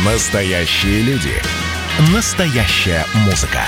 Настоящие 0.03 1.03
люди. 1.03 1.31
Настоящая 2.13 3.05
музыка. 3.23 3.61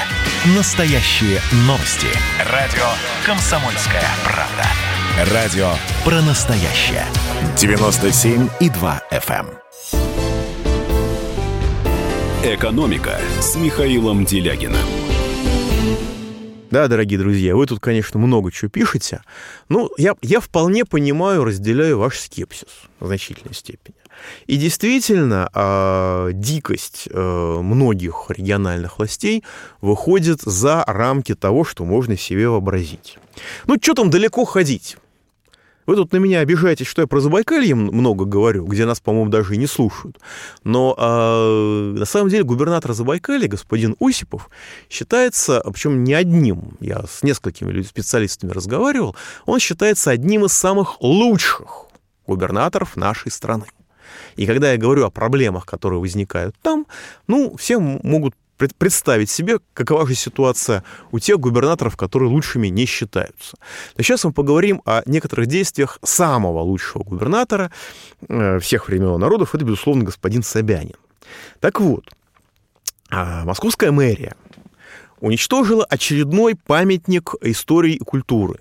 Настоящие 0.57 1.39
новости. 1.65 2.07
Радио 2.51 2.83
«Комсомольская 3.25 4.03
правда». 4.25 5.33
Радио 5.33 5.69
про 6.03 6.21
настоящее. 6.21 7.05
97,2 7.55 9.01
FM. 9.09 9.47
эм. 12.43 12.55
«Экономика» 12.55 13.21
с 13.39 13.55
Михаилом 13.55 14.25
Делягиным. 14.25 14.75
Да, 16.71 16.89
дорогие 16.89 17.17
друзья, 17.17 17.55
вы 17.55 17.65
тут, 17.67 17.79
конечно, 17.79 18.19
много 18.19 18.51
чего 18.51 18.69
пишете. 18.69 19.21
Ну, 19.69 19.89
я, 19.97 20.13
я 20.21 20.41
вполне 20.41 20.83
понимаю, 20.83 21.45
разделяю 21.45 21.97
ваш 21.99 22.19
скепсис 22.19 22.67
в 22.99 23.07
значительной 23.07 23.53
степени. 23.53 23.95
И 24.45 24.57
действительно, 24.57 25.49
э, 25.53 26.31
дикость 26.33 27.07
э, 27.09 27.59
многих 27.61 28.25
региональных 28.29 28.97
властей 28.97 29.43
выходит 29.81 30.41
за 30.41 30.83
рамки 30.85 31.35
того, 31.35 31.63
что 31.63 31.85
можно 31.85 32.17
себе 32.17 32.49
вообразить. 32.49 33.17
Ну, 33.65 33.77
что 33.81 33.93
там 33.93 34.09
далеко 34.09 34.45
ходить? 34.45 34.97
Вы 35.87 35.95
тут 35.95 36.11
на 36.11 36.17
меня 36.17 36.41
обижаетесь, 36.41 36.85
что 36.85 37.01
я 37.01 37.07
про 37.07 37.21
Забайкалье 37.21 37.73
много 37.73 38.25
говорю, 38.25 38.65
где 38.65 38.85
нас, 38.85 38.99
по-моему, 38.99 39.29
даже 39.29 39.55
и 39.55 39.57
не 39.57 39.67
слушают. 39.67 40.19
Но 40.65 40.93
э, 40.97 41.97
на 41.97 42.05
самом 42.05 42.27
деле 42.27 42.43
губернатор 42.43 42.91
Забайкалья, 42.91 43.47
господин 43.47 43.95
Осипов, 44.01 44.49
считается, 44.89 45.63
причем 45.71 46.03
не 46.03 46.13
одним, 46.13 46.73
я 46.81 47.05
с 47.07 47.23
несколькими 47.23 47.81
специалистами 47.83 48.51
разговаривал, 48.51 49.15
он 49.45 49.59
считается 49.59 50.11
одним 50.11 50.43
из 50.43 50.51
самых 50.51 51.01
лучших 51.01 51.85
губернаторов 52.27 52.97
нашей 52.97 53.31
страны. 53.31 53.67
И 54.37 54.45
когда 54.45 54.71
я 54.71 54.77
говорю 54.77 55.05
о 55.05 55.09
проблемах, 55.09 55.65
которые 55.65 55.99
возникают 55.99 56.55
там, 56.61 56.85
ну, 57.27 57.55
все 57.57 57.79
могут 57.79 58.35
представить 58.77 59.29
себе, 59.29 59.59
какова 59.73 60.07
же 60.07 60.15
ситуация 60.15 60.83
у 61.11 61.19
тех 61.19 61.39
губернаторов, 61.39 61.95
которые 61.95 62.29
лучшими 62.29 62.67
не 62.67 62.85
считаются. 62.85 63.57
Но 63.95 64.03
сейчас 64.03 64.23
мы 64.23 64.31
поговорим 64.31 64.81
о 64.85 65.01
некоторых 65.05 65.47
действиях 65.47 65.99
самого 66.03 66.61
лучшего 66.61 67.03
губернатора 67.03 67.71
э, 68.27 68.59
всех 68.59 68.87
времен 68.87 69.15
и 69.15 69.17
народов. 69.19 69.53
Это, 69.53 69.63
безусловно, 69.63 70.03
господин 70.03 70.43
Собянин. 70.43 70.95
Так 71.59 71.79
вот, 71.79 72.05
а, 73.09 73.45
московская 73.45 73.91
мэрия 73.91 74.35
уничтожила 75.19 75.85
очередной 75.85 76.55
памятник 76.55 77.33
истории 77.41 77.93
и 77.93 78.03
культуры. 78.03 78.59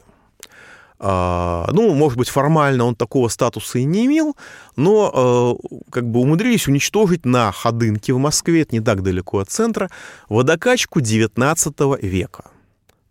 А, 0.98 1.68
ну, 1.72 1.92
может 1.94 2.16
быть, 2.16 2.28
формально 2.28 2.84
он 2.84 2.94
такого 2.94 3.28
статуса 3.28 3.78
и 3.78 3.84
не 3.84 4.06
имел, 4.06 4.36
но 4.76 5.58
э, 5.62 5.90
как 5.90 6.08
бы 6.08 6.20
умудрились 6.20 6.68
уничтожить 6.68 7.26
на 7.26 7.52
Ходынке 7.52 8.14
в 8.14 8.18
Москве, 8.18 8.62
это 8.62 8.74
не 8.74 8.80
так 8.80 9.02
далеко 9.02 9.40
от 9.40 9.50
центра, 9.50 9.90
водокачку 10.28 11.00
XIX 11.00 12.00
века. 12.00 12.44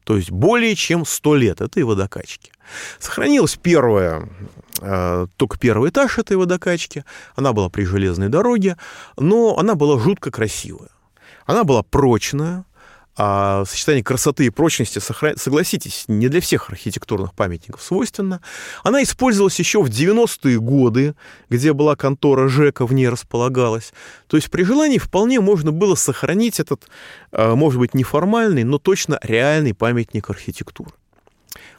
То 0.03 0.17
есть 0.17 0.31
более 0.31 0.75
чем 0.75 1.05
100 1.05 1.35
лет 1.35 1.61
этой 1.61 1.83
водокачки. 1.83 2.51
Сохранилась 2.99 3.57
первая, 3.61 4.29
э, 4.81 5.27
только 5.35 5.59
первый 5.59 5.89
этаж 5.89 6.17
этой 6.17 6.37
водокачки. 6.37 7.05
Она 7.35 7.53
была 7.53 7.69
при 7.69 7.83
железной 7.83 8.29
дороге, 8.29 8.77
но 9.17 9.57
она 9.57 9.75
была 9.75 9.99
жутко 9.99 10.31
красивая. 10.31 10.89
Она 11.45 11.63
была 11.63 11.83
прочная, 11.83 12.65
а 13.17 13.63
сочетание 13.65 14.03
красоты 14.03 14.45
и 14.45 14.49
прочности, 14.49 14.99
согласитесь, 14.99 16.05
не 16.07 16.27
для 16.27 16.41
всех 16.41 16.69
архитектурных 16.69 17.33
памятников 17.33 17.81
свойственно. 17.81 18.41
Она 18.83 19.03
использовалась 19.03 19.57
еще 19.57 19.81
в 19.81 19.87
90-е 19.87 20.59
годы, 20.59 21.15
где 21.49 21.73
была 21.73 21.95
контора 21.95 22.49
ЖЭКа, 22.49 22.85
в 22.85 22.93
ней 22.93 23.07
располагалась. 23.07 23.93
То 24.27 24.37
есть 24.37 24.51
при 24.51 24.63
желании 24.63 24.97
вполне 24.97 25.39
можно 25.39 25.71
было 25.71 25.95
сохранить 25.95 26.59
этот, 26.59 26.87
а, 27.31 27.55
может 27.55 27.79
быть, 27.79 27.93
неформальный, 27.93 28.63
но 28.63 28.79
точно 28.79 29.17
реальный 29.23 29.73
памятник 29.73 30.29
архитектуры. 30.29 30.91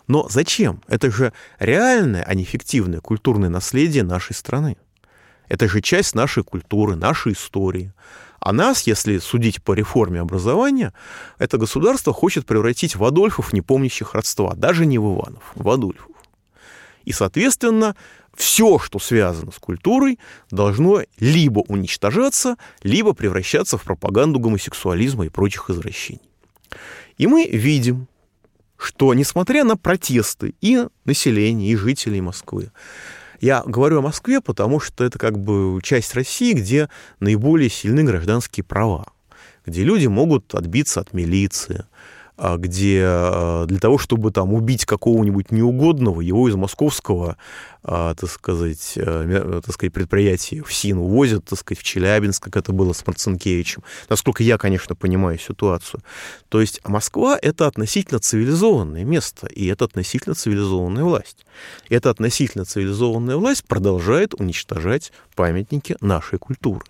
Но 0.06 0.28
зачем? 0.30 0.82
Это 0.88 1.10
же 1.10 1.32
реальное, 1.58 2.22
а 2.22 2.34
не 2.34 2.44
фиктивное 2.44 3.00
культурное 3.00 3.50
наследие 3.50 4.04
нашей 4.04 4.34
страны. 4.34 4.76
Это 5.48 5.68
же 5.68 5.80
часть 5.80 6.14
нашей 6.14 6.42
культуры, 6.44 6.96
нашей 6.96 7.32
истории. 7.32 7.92
А 8.40 8.52
нас, 8.52 8.86
если 8.86 9.18
судить 9.18 9.62
по 9.62 9.72
реформе 9.72 10.20
образования, 10.20 10.92
это 11.38 11.58
государство 11.58 12.12
хочет 12.12 12.46
превратить 12.46 12.96
в 12.96 13.04
Адольфов, 13.04 13.52
не 13.52 13.62
помнящих 13.62 14.14
родства, 14.14 14.54
даже 14.54 14.86
не 14.86 14.98
в 14.98 15.14
Иванов, 15.14 15.42
в 15.54 15.68
Адольфов. 15.68 16.10
И, 17.04 17.12
соответственно, 17.12 17.96
все, 18.34 18.78
что 18.78 18.98
связано 18.98 19.52
с 19.52 19.58
культурой, 19.58 20.18
должно 20.50 21.02
либо 21.18 21.60
уничтожаться, 21.60 22.56
либо 22.82 23.14
превращаться 23.14 23.78
в 23.78 23.82
пропаганду 23.82 24.38
гомосексуализма 24.38 25.26
и 25.26 25.30
прочих 25.30 25.70
извращений. 25.70 26.20
И 27.16 27.26
мы 27.26 27.46
видим, 27.46 28.08
что, 28.76 29.14
несмотря 29.14 29.64
на 29.64 29.76
протесты 29.76 30.54
и 30.60 30.86
населения, 31.04 31.70
и 31.70 31.76
жителей 31.76 32.20
Москвы, 32.20 32.70
я 33.40 33.62
говорю 33.64 33.98
о 33.98 34.02
Москве, 34.02 34.40
потому 34.40 34.80
что 34.80 35.04
это 35.04 35.18
как 35.18 35.38
бы 35.38 35.80
часть 35.82 36.14
России, 36.14 36.52
где 36.52 36.88
наиболее 37.20 37.70
сильны 37.70 38.02
гражданские 38.02 38.64
права, 38.64 39.06
где 39.64 39.82
люди 39.82 40.06
могут 40.06 40.54
отбиться 40.54 41.00
от 41.00 41.12
милиции, 41.12 41.84
где 42.38 43.02
а, 43.04 43.66
для 43.66 43.78
того, 43.78 43.98
чтобы 43.98 44.30
там 44.30 44.52
убить 44.52 44.84
какого-нибудь 44.84 45.50
неугодного, 45.50 46.20
его 46.20 46.48
из 46.48 46.54
московского, 46.54 47.36
а, 47.82 48.14
так 48.14 48.28
сказать, 48.28 48.94
э, 48.96 49.60
так 49.64 49.72
сказать, 49.72 49.92
предприятия 49.92 50.62
в 50.62 50.72
СИН 50.72 50.98
увозят, 50.98 51.44
так 51.44 51.58
сказать, 51.58 51.78
в 51.78 51.84
Челябинск, 51.84 52.42
как 52.42 52.56
это 52.56 52.72
было 52.72 52.92
с 52.92 53.06
Марцинкевичем. 53.06 53.84
Насколько 54.08 54.42
я, 54.42 54.58
конечно, 54.58 54.94
понимаю 54.94 55.38
ситуацию. 55.38 56.02
То 56.48 56.60
есть 56.60 56.80
Москва— 56.84 57.38
это 57.42 57.66
относительно 57.66 58.18
цивилизованное 58.18 59.04
место, 59.04 59.46
и 59.46 59.66
это 59.66 59.84
относительно 59.84 60.34
цивилизованная 60.34 61.04
власть. 61.04 61.46
Эта 61.88 62.10
относительно 62.10 62.64
цивилизованная 62.64 63.36
власть 63.36 63.64
продолжает 63.64 64.34
уничтожать 64.34 65.12
памятники 65.34 65.96
нашей 66.00 66.38
культуры, 66.38 66.84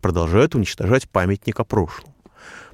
продолжает 0.00 0.54
уничтожать 0.54 1.08
памятник 1.08 1.60
о 1.60 1.64
прошлом. 1.64 2.12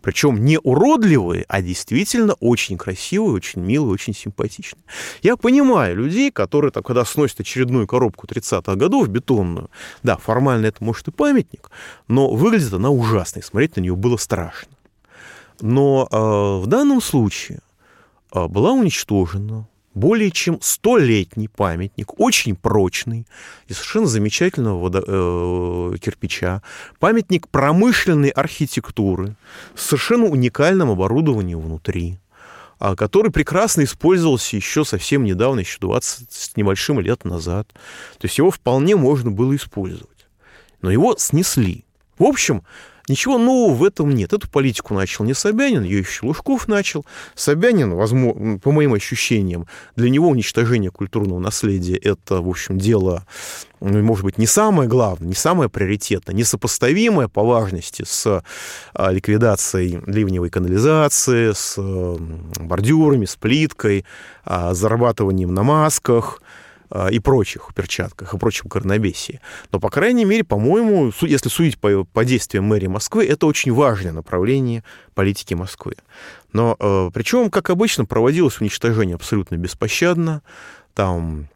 Причем 0.03 0.45
не 0.45 0.59
уродливые, 0.59 1.45
а 1.49 1.61
действительно 1.61 2.35
очень 2.35 2.77
красивые, 2.77 3.33
очень 3.33 3.61
милые, 3.61 3.93
очень 3.93 4.15
симпатичные. 4.15 4.83
Я 5.23 5.37
понимаю 5.37 5.97
людей, 5.97 6.31
которые, 6.31 6.71
там, 6.71 6.83
когда 6.83 7.05
сносят 7.05 7.41
очередную 7.41 7.87
коробку 7.87 8.27
30-х 8.27 8.77
годов 8.77 9.09
бетонную, 9.09 9.71
да, 10.03 10.17
формально 10.17 10.67
это 10.67 10.83
может 10.85 11.09
и 11.09 11.11
памятник, 11.11 11.71
но 12.07 12.31
выглядит 12.31 12.73
она 12.73 12.91
ужасно, 12.91 13.41
и 13.41 13.43
смотреть 13.43 13.77
на 13.77 13.81
нее 13.81 13.97
было 13.97 14.17
страшно. 14.17 14.73
Но 15.61 16.09
э, 16.11 16.17
в 16.65 16.67
данном 16.67 17.03
случае 17.03 17.59
э, 18.33 18.47
была 18.47 18.73
уничтожена 18.73 19.67
более 19.99 20.31
чем 20.31 20.59
столетний 20.63 21.49
памятник, 21.49 22.19
очень 22.19 22.57
прочный, 22.57 23.27
из 23.67 23.77
совершенно 23.77 24.07
замечательного 24.07 24.79
водо, 24.79 25.03
э, 25.07 25.97
кирпича, 25.99 26.63
памятник 26.99 27.49
промышленной 27.49 28.31
архитектуры 28.31 29.37
с 29.75 29.83
совершенно 29.83 30.27
уникальным 30.27 30.91
оборудованием 30.91 31.61
внутри, 31.61 32.19
а, 32.79 32.95
который 32.95 33.33
прекрасно 33.33 33.83
использовался 33.83 34.57
еще 34.57 34.85
совсем 34.85 35.25
недавно, 35.25 35.61
еще 35.61 35.79
20 35.81 36.33
с 36.33 36.57
небольшим 36.57 37.01
лет 37.01 37.25
назад. 37.25 37.69
То 38.19 38.27
есть 38.27 38.39
его 38.39 38.51
вполне 38.51 38.95
можно 38.95 39.31
было 39.31 39.55
использовать. 39.57 40.09
Но 40.81 40.91
его 40.91 41.17
снесли. 41.19 41.85
В 42.19 42.25
общем, 42.25 42.63
Ничего 43.09 43.39
нового 43.39 43.75
в 43.75 43.85
этом 43.85 44.11
нет. 44.11 44.33
Эту 44.33 44.49
политику 44.49 44.95
начал 44.95 45.25
не 45.25 45.35
Собянин, 45.35 45.83
ее 45.83 46.01
еще 46.01 46.27
Лужков 46.27 46.69
начал. 46.69 47.05
Собянин, 47.35 47.95
возможно, 47.95 48.59
по 48.59 48.73
моим 48.73 48.95
ощущениям, 48.95 49.67
для 49.97 50.11
него 50.11 50.29
уничтожение 50.29 50.91
культурного 50.91 51.39
наследия– 51.39 51.97
это, 52.03 52.41
в 52.41 52.49
общем, 52.49 52.79
дело, 52.79 53.27
ну, 53.81 54.03
может 54.03 54.25
быть, 54.25 54.39
не 54.39 54.47
самое 54.47 54.89
главное, 54.89 55.29
не 55.29 55.35
самое 55.35 55.71
приоритетное, 55.71 56.35
несопоставимое 56.35 57.29
по 57.29 57.45
важности 57.45 58.05
с 58.07 58.43
а, 58.95 59.11
ликвидацией 59.13 60.01
ливневой 60.07 60.51
канализации, 60.51 61.53
с 61.53 61.77
бордюрами, 62.59 63.25
с 63.25 63.37
плиткой, 63.37 64.05
а, 64.45 64.75
зарабатыванием 64.75 65.55
на 65.55 65.63
масках– 65.63 66.43
и 67.11 67.19
прочих 67.19 67.71
перчатках, 67.75 68.35
и 68.35 68.39
прочем 68.39 68.69
коронабесии. 68.69 69.41
Но, 69.73 69.81
по 69.81 69.91
крайней 69.91 70.25
мере, 70.25 70.45
по-моему, 70.45 71.13
если 71.23 71.49
судить 71.49 71.79
по, 71.79 72.05
по 72.05 72.25
действиям 72.25 72.65
мэрии 72.65 72.87
Москвы, 72.87 73.27
это 73.27 73.47
очень 73.47 73.73
важное 73.73 74.13
направление 74.13 74.85
политики 75.15 75.55
Москвы. 75.55 75.97
Но 76.53 76.77
э, 76.79 77.11
причем, 77.13 77.51
как 77.51 77.71
обычно, 77.71 78.05
проводилось 78.05 78.61
уничтожение 78.61 79.15
абсолютно 79.15 79.57
беспощадно. 79.57 80.43
Там 80.95 81.49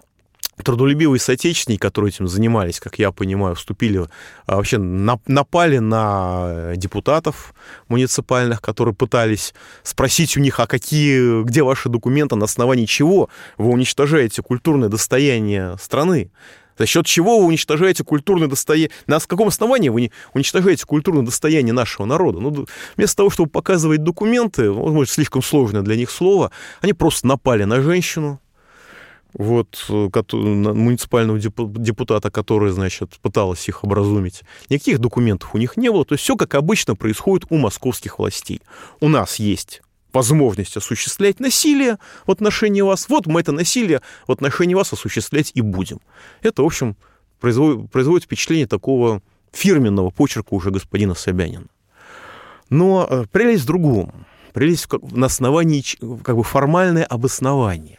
трудолюбивые 0.62 1.19
соотечественники, 1.19 1.81
которые 1.81 2.11
этим 2.11 2.29
занимались, 2.29 2.81
как 2.81 2.99
я 2.99 3.11
понимаю, 3.11 3.55
вступили, 3.55 4.07
а, 4.47 4.57
вообще 4.57 4.79
напали 4.79 5.79
на 5.79 6.75
депутатов 6.77 7.55
муниципальных, 7.88 8.61
которые 8.61 8.95
пытались 8.95 9.55
спросить 9.83 10.37
у 10.37 10.41
них, 10.41 10.61
а 10.61 10.67
какие, 10.67 11.43
где 11.43 11.62
ваши 11.62 11.88
документы, 11.88 12.37
на 12.37 12.45
основании 12.45 12.85
чего 12.85 13.29
вы 13.57 13.71
уничтожаете 13.71 14.43
культурное 14.43 14.88
достояние 14.88 15.77
страны. 15.81 16.31
За 16.79 16.87
счет 16.87 17.07
чего 17.07 17.38
вы 17.38 17.47
уничтожаете 17.47 18.03
культурное 18.03 18.49
достояние? 18.49 18.91
На 19.07 19.21
каком 19.21 19.49
основании 19.49 19.88
вы 19.88 20.11
уничтожаете 20.33 20.87
культурное 20.87 21.23
достояние 21.23 21.73
нашего 21.73 22.07
народа? 22.07 22.41
Ну, 22.41 22.67
вместо 22.97 23.17
того, 23.17 23.31
чтобы 23.31 23.51
показывать 23.51 24.03
документы, 24.03 24.73
может, 24.73 25.12
слишком 25.12 25.43
сложное 25.43 25.83
для 25.83 25.97
них 25.97 26.11
слово, 26.11 26.51
они 26.81 26.93
просто 26.93 27.27
напали 27.27 27.65
на 27.65 27.83
женщину, 27.83 28.41
вот, 29.35 29.87
э, 29.88 30.11
муниципального 30.33 31.38
депутата, 31.38 32.31
который, 32.31 32.71
значит, 32.71 33.18
пыталась 33.21 33.68
их 33.68 33.85
образумить. 33.85 34.42
Никаких 34.68 34.99
документов 34.99 35.55
у 35.55 35.59
них 35.59 35.77
не 35.77 35.90
было. 35.90 36.05
То 36.05 36.14
есть 36.14 36.25
все, 36.25 36.37
как 36.37 36.55
обычно, 36.55 36.97
происходит 36.97 37.47
у 37.51 37.57
московских 37.57 38.18
властей. 38.18 38.61
У 39.01 39.09
нас 39.09 39.37
есть 39.37 39.83
возможность 40.12 40.77
осуществлять 40.77 41.40
насилие 41.40 41.99
в 42.27 42.31
отношении 42.31 42.83
вас. 42.83 43.09
Вот 43.09 43.27
мы 43.27 43.40
это 43.40 43.53
насилие 43.53 44.03
в 44.27 44.33
отношении 44.33 44.75
вас 44.75 44.92
осуществлять 44.92 45.53
и 45.55 45.62
будем. 45.62 46.01
Это, 46.42 46.62
в 46.62 46.66
общем, 46.66 46.97
производит, 47.40 47.90
производит 47.90 48.25
впечатление 48.25 48.66
такого 48.66 49.23
фирменного 49.53 50.11
почерка 50.11 50.55
уже 50.55 50.71
господина 50.71 51.14
Собянина. 51.14 51.66
Но 52.68 53.07
э, 53.09 53.25
прелесть 53.31 53.64
в 53.64 53.66
другом. 53.66 54.27
Прелесть 54.53 54.87
на 55.12 55.27
основании, 55.27 55.83
как 56.23 56.37
бы 56.37 56.45
формальное 56.45 57.05
обоснование. 57.05 57.99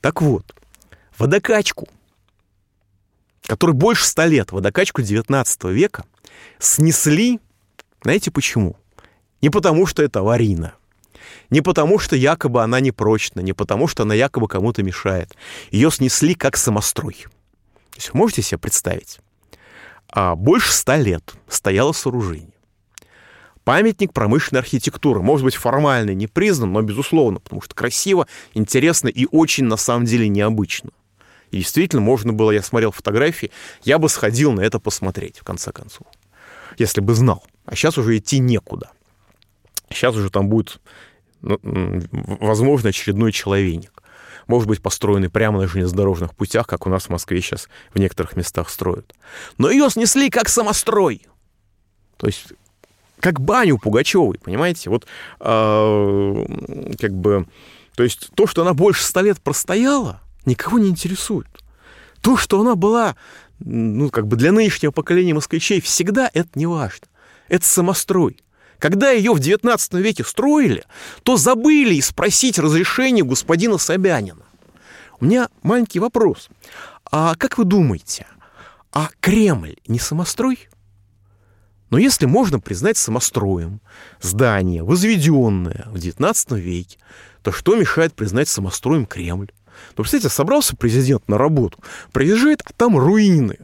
Так 0.00 0.22
вот, 0.22 0.54
водокачку, 1.20 1.86
который 3.46 3.74
больше 3.74 4.06
ста 4.06 4.26
лет, 4.26 4.52
водокачку 4.52 5.02
19 5.02 5.64
века, 5.64 6.04
снесли, 6.58 7.40
знаете 8.02 8.30
почему? 8.30 8.76
Не 9.42 9.50
потому, 9.50 9.86
что 9.86 10.02
это 10.02 10.20
аварийно, 10.20 10.74
не 11.50 11.60
потому, 11.60 11.98
что 11.98 12.16
якобы 12.16 12.62
она 12.62 12.80
непрочна, 12.80 13.40
не 13.40 13.52
потому, 13.52 13.86
что 13.86 14.04
она 14.04 14.14
якобы 14.14 14.48
кому-то 14.48 14.82
мешает. 14.82 15.36
Ее 15.70 15.90
снесли 15.90 16.34
как 16.34 16.56
самострой. 16.56 17.26
То 17.90 17.96
есть 17.96 18.14
можете 18.14 18.42
себе 18.42 18.58
представить? 18.58 19.18
А 20.08 20.34
больше 20.34 20.72
ста 20.72 20.96
лет 20.96 21.34
стояло 21.48 21.92
сооружение. 21.92 22.54
Памятник 23.64 24.12
промышленной 24.12 24.60
архитектуры. 24.60 25.20
Может 25.20 25.44
быть, 25.44 25.54
формально 25.54 26.14
не 26.14 26.26
признан, 26.26 26.72
но 26.72 26.82
безусловно, 26.82 27.40
потому 27.40 27.60
что 27.60 27.74
красиво, 27.74 28.26
интересно 28.54 29.08
и 29.08 29.26
очень, 29.30 29.64
на 29.64 29.76
самом 29.76 30.06
деле, 30.06 30.28
необычно. 30.28 30.90
И 31.50 31.58
действительно, 31.58 32.02
можно 32.02 32.32
было, 32.32 32.50
я 32.50 32.62
смотрел 32.62 32.92
фотографии, 32.92 33.50
я 33.82 33.98
бы 33.98 34.08
сходил 34.08 34.52
на 34.52 34.60
это 34.60 34.78
посмотреть, 34.78 35.38
в 35.38 35.44
конце 35.44 35.72
концов, 35.72 36.06
если 36.78 37.00
бы 37.00 37.14
знал. 37.14 37.44
А 37.66 37.74
сейчас 37.74 37.98
уже 37.98 38.16
идти 38.16 38.38
некуда. 38.38 38.90
Сейчас 39.90 40.14
уже 40.14 40.30
там 40.30 40.48
будет, 40.48 40.80
ну, 41.40 41.58
возможно, 41.62 42.90
очередной 42.90 43.32
человейник. 43.32 43.92
Может 44.46 44.68
быть, 44.68 44.82
построенный 44.82 45.28
прямо 45.28 45.60
на 45.60 45.68
железнодорожных 45.68 46.34
путях, 46.34 46.66
как 46.66 46.86
у 46.86 46.90
нас 46.90 47.04
в 47.04 47.10
Москве 47.10 47.40
сейчас 47.40 47.68
в 47.92 47.98
некоторых 47.98 48.36
местах 48.36 48.68
строят. 48.70 49.14
Но 49.58 49.70
ее 49.70 49.90
снесли 49.90 50.30
как 50.30 50.48
самострой. 50.48 51.26
То 52.16 52.26
есть 52.26 52.46
как 53.20 53.40
баню 53.40 53.78
Пугачевой, 53.78 54.38
понимаете? 54.38 54.90
Вот 54.90 55.06
э, 55.40 56.46
как 56.98 57.12
бы, 57.12 57.46
то 57.94 58.02
есть 58.02 58.30
то, 58.34 58.46
что 58.46 58.62
она 58.62 58.74
больше 58.74 59.04
ста 59.04 59.22
лет 59.22 59.40
простояла, 59.40 60.20
никого 60.46 60.78
не 60.78 60.88
интересует. 60.88 61.48
То, 62.20 62.36
что 62.36 62.60
она 62.60 62.74
была, 62.74 63.16
ну, 63.58 64.10
как 64.10 64.26
бы 64.26 64.36
для 64.36 64.52
нынешнего 64.52 64.90
поколения 64.90 65.34
москвичей, 65.34 65.80
всегда 65.80 66.30
это 66.32 66.50
не 66.54 66.66
важно. 66.66 67.06
Это 67.48 67.66
самострой. 67.66 68.38
Когда 68.78 69.10
ее 69.10 69.32
в 69.32 69.40
19 69.40 69.94
веке 69.94 70.24
строили, 70.24 70.84
то 71.22 71.36
забыли 71.36 71.94
и 71.94 72.00
спросить 72.00 72.58
разрешение 72.58 73.24
господина 73.24 73.76
Собянина. 73.76 74.42
У 75.20 75.26
меня 75.26 75.48
маленький 75.62 76.00
вопрос. 76.00 76.48
А 77.10 77.34
как 77.34 77.58
вы 77.58 77.64
думаете, 77.64 78.26
а 78.92 79.10
Кремль 79.20 79.76
не 79.86 79.98
самострой? 79.98 80.68
Но 81.90 81.98
если 81.98 82.24
можно 82.24 82.60
признать 82.60 82.96
самостроем 82.96 83.80
здание, 84.20 84.82
возведенное 84.82 85.86
в 85.88 85.96
XIX 85.96 86.58
веке, 86.58 86.98
то 87.42 87.52
что 87.52 87.74
мешает 87.74 88.14
признать 88.14 88.48
самостроем 88.48 89.06
Кремль? 89.06 89.50
Ну, 89.90 90.02
представляете, 90.02 90.34
собрался 90.34 90.76
президент 90.76 91.28
на 91.28 91.38
работу, 91.38 91.78
приезжает, 92.12 92.62
а 92.64 92.72
там 92.72 92.96
руины. 92.96 93.58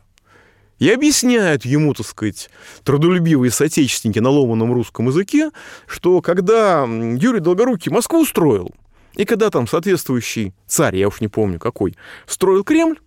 И 0.78 0.90
объясняют 0.90 1.64
ему, 1.64 1.94
так 1.94 2.06
сказать, 2.06 2.50
трудолюбивые 2.84 3.50
соотечественники 3.50 4.18
на 4.18 4.28
ломаном 4.28 4.72
русском 4.72 5.08
языке, 5.08 5.50
что 5.86 6.20
когда 6.20 6.84
Юрий 6.84 7.40
Долгорукий 7.40 7.90
Москву 7.90 8.24
строил, 8.26 8.74
И 9.16 9.24
когда 9.24 9.48
там 9.48 9.66
соответствующий 9.66 10.54
царь, 10.66 10.96
я 10.96 11.08
уж 11.08 11.20
не 11.20 11.28
помню 11.28 11.58
какой, 11.58 11.96
строил 12.26 12.62
Кремль, 12.62 12.98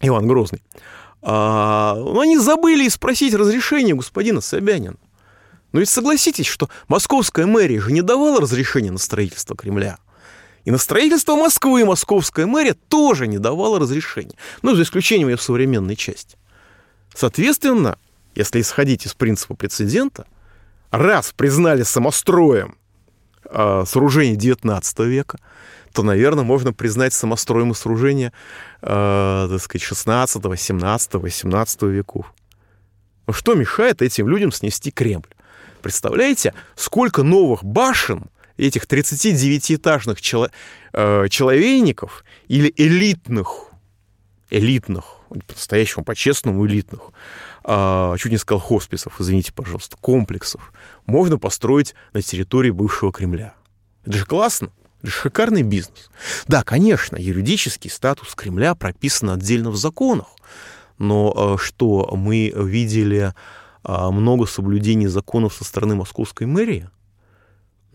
Иван 0.00 0.28
Грозный, 0.28 0.62
а, 1.20 1.96
ну, 1.96 2.20
они 2.20 2.38
забыли 2.38 2.88
спросить 2.88 3.34
разрешение 3.34 3.96
господина 3.96 4.40
Собянина. 4.40 4.96
Но 5.72 5.80
ведь 5.80 5.88
согласитесь, 5.88 6.46
что 6.46 6.70
московская 6.86 7.46
мэрия 7.46 7.80
же 7.80 7.92
не 7.92 8.02
давала 8.02 8.40
разрешения 8.40 8.92
на 8.92 8.98
строительство 8.98 9.56
Кремля. 9.56 9.98
И 10.68 10.70
на 10.70 10.76
строительство 10.76 11.34
Москвы 11.34 11.86
московская 11.86 12.44
мэрия 12.44 12.74
тоже 12.74 13.26
не 13.26 13.38
давала 13.38 13.78
разрешения. 13.80 14.34
Ну, 14.60 14.74
за 14.74 14.82
исключением 14.82 15.30
ее 15.30 15.38
современной 15.38 15.96
части. 15.96 16.36
Соответственно, 17.14 17.96
если 18.34 18.60
исходить 18.60 19.06
из 19.06 19.14
принципа 19.14 19.54
прецедента, 19.54 20.26
раз 20.90 21.32
признали 21.34 21.84
самостроем 21.84 22.76
э, 23.46 23.84
сооружение 23.86 24.36
XIX 24.36 25.06
века, 25.06 25.38
то, 25.94 26.02
наверное, 26.02 26.44
можно 26.44 26.74
признать 26.74 27.14
самостроем 27.14 27.70
и 27.70 27.74
сооружение, 27.74 28.34
э, 28.82 29.48
так 29.50 29.62
сказать, 29.62 29.80
16, 29.80 30.60
17, 30.60 31.14
18 31.14 31.82
веков. 31.84 32.34
Что 33.30 33.54
мешает 33.54 34.02
этим 34.02 34.28
людям 34.28 34.52
снести 34.52 34.90
Кремль? 34.90 35.34
Представляете, 35.80 36.52
сколько 36.76 37.22
новых 37.22 37.64
башен 37.64 38.26
этих 38.58 38.84
39-этажных 38.84 40.20
чело, 40.20 40.48
э, 40.92 41.28
человейников 41.28 42.24
или 42.48 42.72
элитных, 42.76 43.70
элитных, 44.50 45.04
по-настоящему, 45.28 46.04
по-честному 46.04 46.66
элитных, 46.66 47.00
э, 47.64 48.16
чуть 48.18 48.32
не 48.32 48.38
сказал 48.38 48.60
хосписов, 48.60 49.20
извините, 49.20 49.52
пожалуйста, 49.52 49.96
комплексов, 50.00 50.72
можно 51.06 51.38
построить 51.38 51.94
на 52.12 52.22
территории 52.22 52.70
бывшего 52.70 53.12
Кремля. 53.12 53.54
Это 54.04 54.18
же 54.18 54.26
классно. 54.26 54.70
Это 55.00 55.10
же 55.10 55.12
шикарный 55.12 55.62
бизнес. 55.62 56.10
Да, 56.48 56.64
конечно, 56.64 57.16
юридический 57.16 57.90
статус 57.90 58.34
Кремля 58.34 58.74
прописан 58.74 59.30
отдельно 59.30 59.70
в 59.70 59.76
законах, 59.76 60.26
но 60.98 61.56
э, 61.56 61.62
что 61.62 62.10
мы 62.16 62.52
видели 62.56 63.32
а, 63.84 64.10
много 64.10 64.46
соблюдений 64.46 65.06
законов 65.06 65.54
со 65.54 65.64
стороны 65.64 65.94
московской 65.94 66.46
мэрии. 66.46 66.90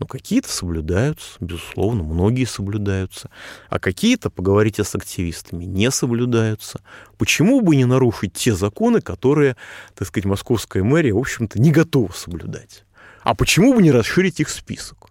Ну, 0.00 0.06
какие-то 0.06 0.48
соблюдаются, 0.48 1.36
безусловно, 1.38 2.02
многие 2.02 2.46
соблюдаются. 2.46 3.30
А 3.68 3.78
какие-то, 3.78 4.28
поговорите 4.28 4.82
с 4.82 4.94
активистами, 4.96 5.64
не 5.64 5.90
соблюдаются. 5.92 6.80
Почему 7.16 7.60
бы 7.60 7.76
не 7.76 7.84
нарушить 7.84 8.32
те 8.32 8.54
законы, 8.54 9.00
которые, 9.00 9.56
так 9.94 10.08
сказать, 10.08 10.24
московская 10.24 10.82
мэрия, 10.82 11.12
в 11.12 11.18
общем-то, 11.18 11.60
не 11.60 11.70
готова 11.70 12.10
соблюдать? 12.12 12.84
А 13.22 13.34
почему 13.34 13.72
бы 13.72 13.82
не 13.82 13.92
расширить 13.92 14.40
их 14.40 14.48
список? 14.48 15.10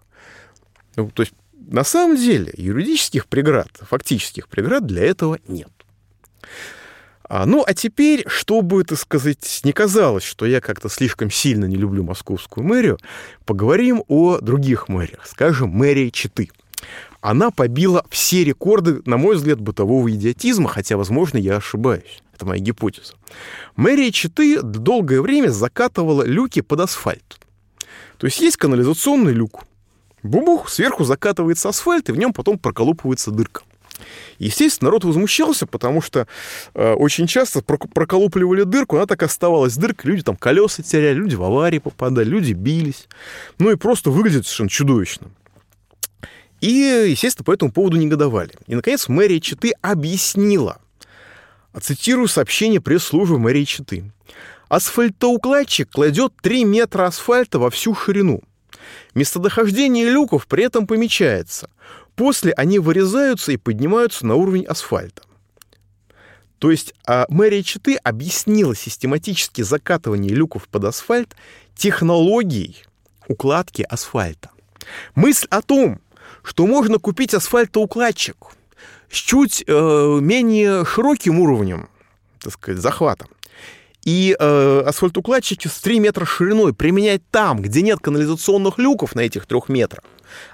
Ну, 0.96 1.10
то 1.10 1.22
есть, 1.22 1.32
на 1.52 1.82
самом 1.82 2.16
деле, 2.16 2.52
юридических 2.56 3.26
преград, 3.26 3.70
фактических 3.80 4.48
преград 4.48 4.86
для 4.86 5.02
этого 5.02 5.38
нет. 5.48 5.70
А, 7.28 7.46
ну, 7.46 7.64
а 7.66 7.72
теперь, 7.72 8.24
чтобы, 8.28 8.84
так 8.84 8.98
сказать, 8.98 9.60
не 9.64 9.72
казалось, 9.72 10.24
что 10.24 10.44
я 10.44 10.60
как-то 10.60 10.88
слишком 10.88 11.30
сильно 11.30 11.64
не 11.64 11.76
люблю 11.76 12.04
московскую 12.04 12.66
мэрию, 12.66 12.98
поговорим 13.46 14.04
о 14.08 14.38
других 14.38 14.88
мэриях. 14.88 15.26
Скажем, 15.26 15.70
мэрии 15.70 16.10
Читы. 16.10 16.50
Она 17.22 17.50
побила 17.50 18.04
все 18.10 18.44
рекорды, 18.44 19.00
на 19.06 19.16
мой 19.16 19.36
взгляд, 19.36 19.58
бытового 19.58 20.10
идиотизма, 20.10 20.68
хотя, 20.68 20.98
возможно, 20.98 21.38
я 21.38 21.56
ошибаюсь. 21.56 22.22
Это 22.34 22.44
моя 22.44 22.60
гипотеза. 22.60 23.14
Мэрия 23.76 24.12
Читы 24.12 24.60
долгое 24.60 25.22
время 25.22 25.48
закатывала 25.48 26.22
люки 26.24 26.60
под 26.60 26.80
асфальт. 26.80 27.38
То 28.18 28.26
есть 28.26 28.40
есть 28.40 28.58
канализационный 28.58 29.32
люк. 29.32 29.64
Бубух, 30.22 30.68
сверху 30.68 31.04
закатывается 31.04 31.70
асфальт, 31.70 32.10
и 32.10 32.12
в 32.12 32.16
нем 32.16 32.32
потом 32.34 32.58
проколупывается 32.58 33.30
дырка. 33.30 33.62
Естественно, 34.38 34.88
народ 34.88 35.04
возмущался, 35.04 35.66
потому 35.66 36.02
что 36.02 36.26
э, 36.74 36.92
очень 36.94 37.26
часто 37.26 37.62
проколупливали 37.62 38.64
дырку, 38.64 38.96
она 38.96 39.06
так 39.06 39.22
оставалась 39.22 39.76
дырка, 39.76 40.08
люди 40.08 40.22
там 40.22 40.36
колеса 40.36 40.82
теряли, 40.82 41.14
люди 41.14 41.34
в 41.34 41.42
аварии 41.42 41.78
попадали, 41.78 42.28
люди 42.28 42.52
бились. 42.52 43.06
Ну 43.58 43.70
и 43.70 43.76
просто 43.76 44.10
выглядит 44.10 44.46
совершенно 44.46 44.68
чудовищно. 44.68 45.30
И, 46.60 47.08
естественно, 47.10 47.44
по 47.44 47.52
этому 47.52 47.72
поводу 47.72 47.96
негодовали. 47.96 48.52
И, 48.66 48.74
наконец, 48.74 49.08
мэрия 49.08 49.40
Читы 49.40 49.72
объяснила, 49.82 50.78
цитирую 51.80 52.28
сообщение 52.28 52.80
пресс-службы 52.80 53.38
мэрии 53.38 53.64
Читы. 53.64 54.10
Асфальтоукладчик 54.68 55.90
кладет 55.90 56.32
3 56.42 56.64
метра 56.64 57.06
асфальта 57.06 57.58
во 57.58 57.70
всю 57.70 57.94
ширину. 57.94 58.42
Местодохождение 59.14 60.08
люков 60.08 60.46
при 60.46 60.64
этом 60.64 60.86
помечается. 60.86 61.68
После 62.16 62.52
они 62.52 62.78
вырезаются 62.78 63.52
и 63.52 63.56
поднимаются 63.56 64.26
на 64.26 64.36
уровень 64.36 64.64
асфальта. 64.64 65.22
То 66.58 66.70
есть 66.70 66.94
а 67.06 67.26
мэрия 67.28 67.62
Читы 67.62 67.96
объяснила 67.96 68.74
систематически 68.74 69.62
закатывание 69.62 70.32
люков 70.32 70.68
под 70.68 70.84
асфальт 70.84 71.34
технологией 71.76 72.84
укладки 73.28 73.82
асфальта. 73.82 74.50
Мысль 75.14 75.46
о 75.50 75.62
том, 75.62 76.00
что 76.42 76.66
можно 76.66 76.98
купить 76.98 77.34
асфальтоукладчик 77.34 78.36
с 79.10 79.16
чуть 79.16 79.64
э, 79.66 80.18
менее 80.20 80.84
широким 80.84 81.40
уровнем, 81.40 81.88
так 82.40 82.52
сказать, 82.52 82.80
захвата, 82.80 83.26
и 84.04 84.36
э, 84.38 84.82
асфальтоукладчики 84.86 85.68
с 85.68 85.80
3 85.80 86.00
метра 86.00 86.26
шириной 86.26 86.74
применять 86.74 87.22
там, 87.30 87.62
где 87.62 87.80
нет 87.82 88.00
канализационных 88.00 88.78
люков 88.78 89.14
на 89.14 89.20
этих 89.20 89.46
трех 89.46 89.68
метрах, 89.68 90.04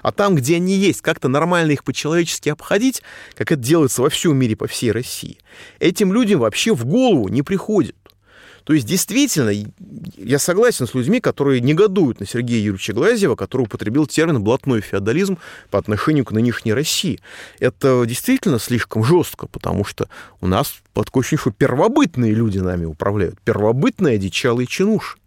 а 0.01 0.11
там, 0.11 0.35
где 0.35 0.55
они 0.55 0.75
есть, 0.75 1.01
как-то 1.01 1.27
нормально 1.27 1.71
их 1.71 1.83
по-человечески 1.83 2.49
обходить, 2.49 3.01
как 3.35 3.51
это 3.51 3.61
делается 3.61 4.01
во 4.01 4.09
всем 4.09 4.37
мире, 4.37 4.55
по 4.55 4.67
всей 4.67 4.91
России, 4.91 5.37
этим 5.79 6.13
людям 6.13 6.39
вообще 6.39 6.73
в 6.73 6.85
голову 6.85 7.27
не 7.27 7.41
приходит. 7.41 7.95
То 8.63 8.73
есть, 8.73 8.85
действительно, 8.85 9.51
я 10.17 10.39
согласен 10.39 10.87
с 10.87 10.93
людьми, 10.93 11.19
которые 11.19 11.61
негодуют 11.61 12.19
на 12.19 12.27
Сергея 12.27 12.59
Юрьевича 12.59 12.93
Глазьева, 12.93 13.35
который 13.35 13.63
употребил 13.63 14.05
термин 14.05 14.41
«блатной 14.43 14.81
феодализм» 14.81 15.39
по 15.71 15.79
отношению 15.79 16.25
к 16.25 16.31
нынешней 16.31 16.73
России. 16.73 17.19
Это 17.59 18.03
действительно 18.05 18.59
слишком 18.59 19.03
жестко, 19.03 19.47
потому 19.47 19.83
что 19.83 20.07
у 20.41 20.47
нас 20.47 20.75
под 20.93 21.09
очень 21.13 21.37
первобытные 21.57 22.33
люди 22.33 22.59
нами 22.59 22.85
управляют, 22.85 23.39
первобытные 23.41 24.15
одичалые 24.15 24.67
чинуши 24.67 25.17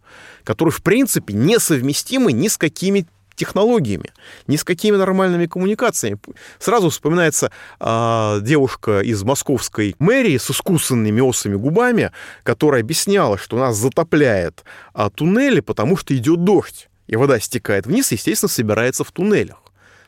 которые, 0.43 0.71
в 0.71 0.83
принципе, 0.83 1.33
несовместимы 1.33 2.31
ни 2.31 2.47
с 2.47 2.57
какими 2.57 3.07
технологиями, 3.35 4.11
ни 4.47 4.55
с 4.55 4.63
какими 4.63 4.95
нормальными 4.95 5.45
коммуникациями. 5.45 6.17
Сразу 6.59 6.89
вспоминается 6.89 7.51
э, 7.79 8.39
девушка 8.41 9.01
из 9.01 9.23
московской 9.23 9.95
мэрии 9.99 10.37
с 10.37 10.49
искусанными 10.49 11.21
осами 11.21 11.55
губами, 11.55 12.11
которая 12.43 12.81
объясняла, 12.81 13.37
что 13.37 13.57
нас 13.57 13.77
затопляет 13.77 14.63
э, 14.93 15.09
туннели, 15.13 15.59
потому 15.59 15.97
что 15.97 16.15
идет 16.15 16.43
дождь, 16.43 16.89
и 17.07 17.15
вода 17.15 17.39
стекает 17.39 17.85
вниз, 17.85 18.11
и, 18.11 18.15
естественно, 18.15 18.49
собирается 18.49 19.03
в 19.03 19.11
туннелях. 19.11 19.61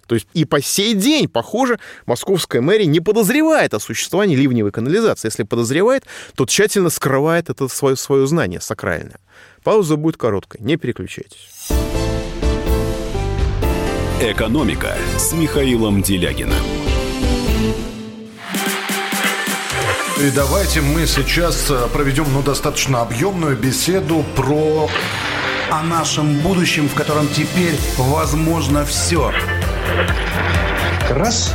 То 0.08 0.16
есть 0.16 0.28
и 0.34 0.46
по 0.46 0.62
сей 0.62 0.94
день, 0.94 1.28
похоже, 1.28 1.80
московская 2.06 2.62
мэрия 2.62 2.86
не 2.86 3.02
подозревает 3.02 3.74
о 3.74 3.80
существовании 3.80 4.36
ливневой 4.36 4.72
канализации. 4.72 5.28
Если 5.28 5.44
подозревает, 5.44 6.06
то 6.36 6.46
тщательно 6.46 6.90
скрывает 6.90 7.50
это 7.50 7.68
свое, 7.68 7.98
свое 7.98 8.26
знание 8.26 8.62
сакральное. 8.62 9.20
Пауза 9.64 9.98
будет 9.98 10.18
короткой, 10.18 10.62
не 10.62 10.78
переключайтесь. 10.78 11.50
«Экономика» 14.20 14.98
с 15.16 15.32
Михаилом 15.34 16.02
Делягином. 16.02 16.58
И 20.20 20.32
давайте 20.32 20.82
мы 20.82 21.06
сейчас 21.06 21.70
э, 21.70 21.88
проведем 21.94 22.26
ну, 22.34 22.42
достаточно 22.42 23.02
объемную 23.02 23.56
беседу 23.56 24.26
про 24.36 24.90
о 25.70 25.84
нашем 25.84 26.40
будущем, 26.40 26.90
в 26.90 26.96
котором 26.96 27.28
теперь 27.28 27.78
возможно 27.98 28.84
все. 28.86 29.32
Раз 31.12 31.54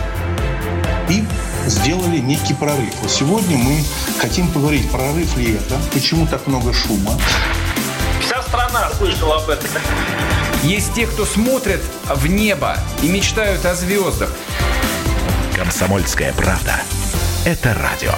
и 1.09 1.25
сделали 1.67 2.19
некий 2.19 2.55
прорыв. 2.55 2.95
Вот 3.03 3.11
сегодня 3.11 3.57
мы 3.59 3.83
хотим 4.21 4.47
поговорить, 4.53 4.89
прорыв 4.89 5.37
ли 5.37 5.55
это, 5.55 5.75
почему 5.93 6.29
так 6.29 6.47
много 6.47 6.73
шума. 6.73 7.19
Вся 8.21 8.41
страна 8.43 8.89
слышала 8.91 9.43
об 9.43 9.51
этом. 9.51 9.69
Есть 10.63 10.95
те, 10.95 11.09
кто 11.09 11.25
смотрят 11.25 11.81
в 12.05 12.29
небо 12.29 12.77
и 13.03 13.11
мечтают 13.11 13.67
о 13.67 13.75
звездах. 13.75 14.33
Комсомольская 15.57 16.33
правда. 16.35 16.81
Это 17.45 17.75
радио. 17.75 18.13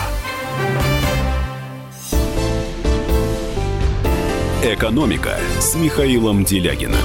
«Экономика» 4.63 5.39
с 5.59 5.75
Михаилом 5.75 6.45
Делягиным. 6.45 7.01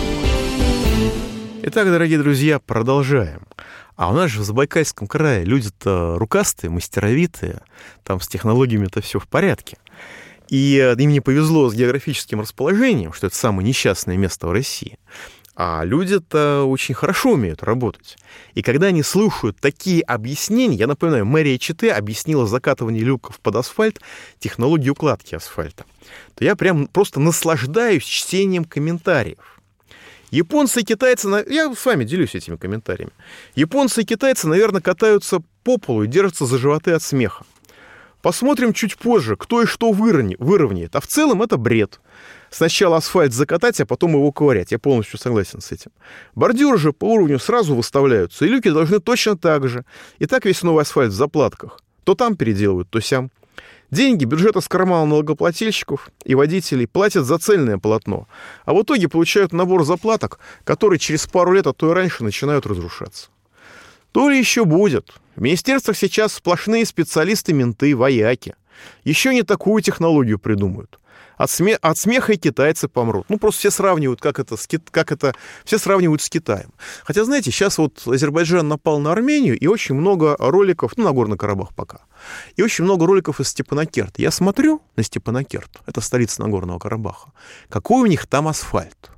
Итак, 1.63 1.87
дорогие 1.87 2.17
друзья, 2.17 2.59
продолжаем. 2.59 3.43
А 3.95 4.09
у 4.09 4.13
нас 4.13 4.31
же 4.31 4.41
в 4.41 4.43
Забайкальском 4.43 5.07
крае 5.07 5.45
люди-то 5.45 6.17
рукастые, 6.17 6.69
мастеровитые, 6.69 7.61
там 8.03 8.19
с 8.19 8.27
технологиями 8.27 8.87
это 8.87 9.01
все 9.01 9.19
в 9.19 9.27
порядке. 9.27 9.77
И 10.50 10.95
им 10.97 11.12
не 11.12 11.20
повезло 11.22 11.70
с 11.70 11.76
географическим 11.76 12.41
расположением, 12.41 13.14
что 13.14 13.28
это 13.28 13.36
самое 13.36 13.68
несчастное 13.68 14.18
место 14.18 14.47
в 14.47 14.52
России. 14.52 14.97
А 15.56 15.84
люди-то 15.84 16.64
очень 16.64 16.95
хорошо 16.95 17.34
умеют 17.34 17.64
работать. 17.64 18.18
И 18.56 18.64
когда 18.64 18.88
они 18.88 19.04
слушают 19.04 19.58
такие 19.60 20.02
объяснения, 20.02 20.78
я 20.78 20.88
напоминаю, 20.88 21.26
мэрия 21.26 21.60
Читы 21.60 21.89
объяснила 21.89 22.47
закатывание 22.47 23.04
люков 23.04 23.39
под 23.41 23.58
асфальт 23.58 24.00
технологию 24.39 24.93
укладки 24.93 25.36
асфальта, 25.36 25.86
то 26.36 26.45
я 26.45 26.56
прям 26.56 26.88
просто 26.88 27.20
наслаждаюсь 27.20 28.06
чтением 28.06 28.64
комментариев. 28.64 29.60
Японцы 30.32 30.82
и 30.82 30.86
китайцы, 30.86 31.28
я 31.50 31.74
с 31.76 31.86
вами 31.86 32.06
делюсь 32.06 32.36
этими 32.36 32.56
комментариями. 32.56 33.12
Японцы 33.54 34.02
и 34.02 34.06
китайцы, 34.06 34.47
наверное, 34.47 34.82
катаются 34.82 35.41
по 35.64 35.78
полу 35.78 36.04
и 36.04 36.08
держатся 36.08 36.45
за 36.45 36.58
животы 36.58 36.91
от 36.91 37.04
смеха. 37.04 37.45
Посмотрим 38.22 38.74
чуть 38.74 38.97
позже, 38.97 39.38
кто 39.38 39.61
и 39.61 39.65
что 39.65 39.91
выровняет. 39.91 40.95
А 40.95 40.99
в 40.99 41.07
целом 41.07 41.41
это 41.41 41.57
бред. 41.57 42.01
Сначала 42.49 42.97
асфальт 42.97 43.32
закатать, 43.34 43.80
а 43.80 43.86
потом 43.86 44.11
его 44.11 44.32
ковырять. 44.32 44.72
Я 44.72 44.80
полностью 44.80 45.20
согласен 45.20 45.61
с 45.61 45.72
этим. 45.72 45.91
Бордюры 46.36 46.78
же 46.78 46.91
по 46.91 47.05
уровню 47.05 47.39
сразу 47.39 47.76
выставляются, 47.76 48.45
и 48.45 48.49
люки 48.49 48.70
должны 48.70 48.99
точно 48.99 49.38
так 49.38 49.70
же. 49.70 49.86
И 50.17 50.26
так 50.26 50.45
весь 50.45 50.63
новый 50.63 50.82
асфальт 50.82 51.11
в 51.11 51.15
заплатках. 51.15 51.80
То 52.03 52.15
там 52.15 52.36
переделывают, 52.36 52.89
то 52.89 52.99
сям. 52.99 53.32
Деньги 53.91 54.26
бюджета 54.26 54.61
с 54.61 54.67
кармана 54.67 55.05
налогоплательщиков 55.05 56.09
и 56.24 56.36
водителей 56.36 56.88
платят 56.88 57.26
за 57.26 57.39
цельное 57.39 57.80
полотно, 57.80 58.28
а 58.65 58.74
в 58.74 58.84
итоге 58.84 59.07
получают 59.09 59.51
набор 59.51 59.84
заплаток, 59.84 60.39
которые 60.63 60.99
через 60.99 61.26
пару 61.26 61.53
лет, 61.53 61.65
а 61.65 61.74
то 61.74 61.89
и 61.89 61.93
раньше, 61.93 62.24
начинают 62.24 62.67
разрушаться. 62.67 63.30
То 64.11 64.30
ли 64.30 64.38
еще 64.38 64.65
будет. 64.65 65.13
В 65.39 65.41
министерствах 65.41 65.95
сейчас 65.95 66.33
сплошные 66.33 66.85
специалисты-менты, 66.85 67.95
вояки. 67.95 68.55
Еще 69.05 69.33
не 69.33 69.43
такую 69.43 69.81
технологию 69.81 70.37
придумают. 70.37 70.99
От, 71.37 71.49
сме... 71.49 71.75
от 71.75 71.97
смеха 71.97 72.33
и 72.33 72.37
китайцы 72.37 72.89
помрут. 72.89 73.25
Ну, 73.29 73.39
просто 73.39 73.59
все 73.59 73.71
сравнивают, 73.71 74.19
как 74.19 74.37
это, 74.37 74.57
с 74.57 74.67
Ки... 74.67 74.81
как 74.91 75.13
это... 75.13 75.33
Все 75.63 75.77
сравнивают 75.77 76.21
с 76.21 76.29
Китаем. 76.29 76.73
Хотя, 77.05 77.23
знаете, 77.23 77.51
сейчас 77.51 77.77
вот 77.77 78.05
Азербайджан 78.05 78.67
напал 78.67 78.99
на 78.99 79.13
Армению, 79.13 79.57
и 79.57 79.65
очень 79.67 79.95
много 79.95 80.35
роликов, 80.39 80.97
ну, 80.97 81.05
на 81.05 81.13
Горный 81.13 81.37
Карабах 81.37 81.73
пока, 81.73 81.99
и 82.57 82.61
очень 82.61 82.83
много 82.83 83.05
роликов 83.05 83.39
из 83.39 83.47
Степанакерта. 83.47 84.21
Я 84.21 84.31
смотрю 84.31 84.81
на 84.97 85.03
Степанакерт, 85.03 85.71
это 85.85 86.01
столица 86.01 86.41
Нагорного 86.41 86.79
Карабаха, 86.79 87.31
какой 87.69 88.01
у 88.01 88.07
них 88.07 88.27
там 88.27 88.49
асфальт, 88.49 89.09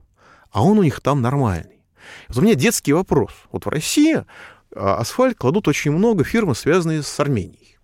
а 0.52 0.64
он 0.64 0.78
у 0.78 0.84
них 0.84 1.02
там 1.02 1.24
нормальный. 1.24 1.82
Вот 2.28 2.38
у 2.38 2.42
меня 2.42 2.54
детский 2.54 2.94
вопрос. 2.94 3.32
Вот 3.52 3.66
в 3.66 3.70
России 3.70 4.24
асфальт 4.76 5.38
кладут 5.38 5.68
очень 5.68 5.92
много 5.92 6.24
фирмы, 6.24 6.56
связанные 6.56 7.04
с 7.04 7.20
Арменией. 7.20 7.78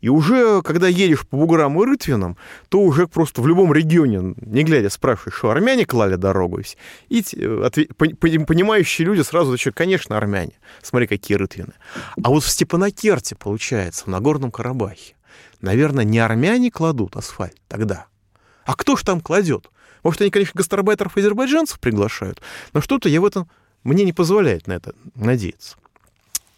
И 0.00 0.08
уже, 0.08 0.62
когда 0.62 0.88
едешь 0.88 1.26
по 1.26 1.36
буграм 1.36 1.82
и 1.82 1.84
рытвинам, 1.84 2.36
то 2.68 2.80
уже 2.80 3.06
просто 3.06 3.40
в 3.40 3.48
любом 3.48 3.72
регионе, 3.72 4.34
не 4.36 4.62
глядя, 4.62 4.90
спрашиваешь, 4.90 5.36
что 5.36 5.50
армяне 5.50 5.86
клали 5.86 6.16
дорогу. 6.16 6.60
И 7.08 7.22
понимающие 7.22 9.06
люди 9.06 9.22
сразу 9.22 9.52
отвечают, 9.52 9.76
конечно, 9.76 10.16
армяне. 10.16 10.52
Смотри, 10.82 11.06
какие 11.06 11.36
рытвины. 11.36 11.72
А 12.22 12.28
вот 12.28 12.44
в 12.44 12.48
Степанакерте, 12.48 13.34
получается, 13.36 14.04
в 14.04 14.08
Нагорном 14.08 14.50
Карабахе, 14.50 15.16
наверное, 15.60 16.04
не 16.04 16.18
армяне 16.18 16.70
кладут 16.70 17.16
асфальт 17.16 17.56
тогда. 17.66 18.06
А 18.64 18.74
кто 18.74 18.96
ж 18.96 19.02
там 19.02 19.20
кладет? 19.20 19.70
Может, 20.02 20.20
они, 20.20 20.30
конечно, 20.30 20.52
гастарбайтеров 20.54 21.16
азербайджанцев 21.16 21.80
приглашают, 21.80 22.40
но 22.72 22.80
что-то 22.80 23.08
я 23.08 23.20
в 23.20 23.24
этом 23.24 23.48
мне 23.82 24.04
не 24.04 24.12
позволяет 24.12 24.66
на 24.66 24.74
это 24.74 24.94
надеяться. 25.14 25.76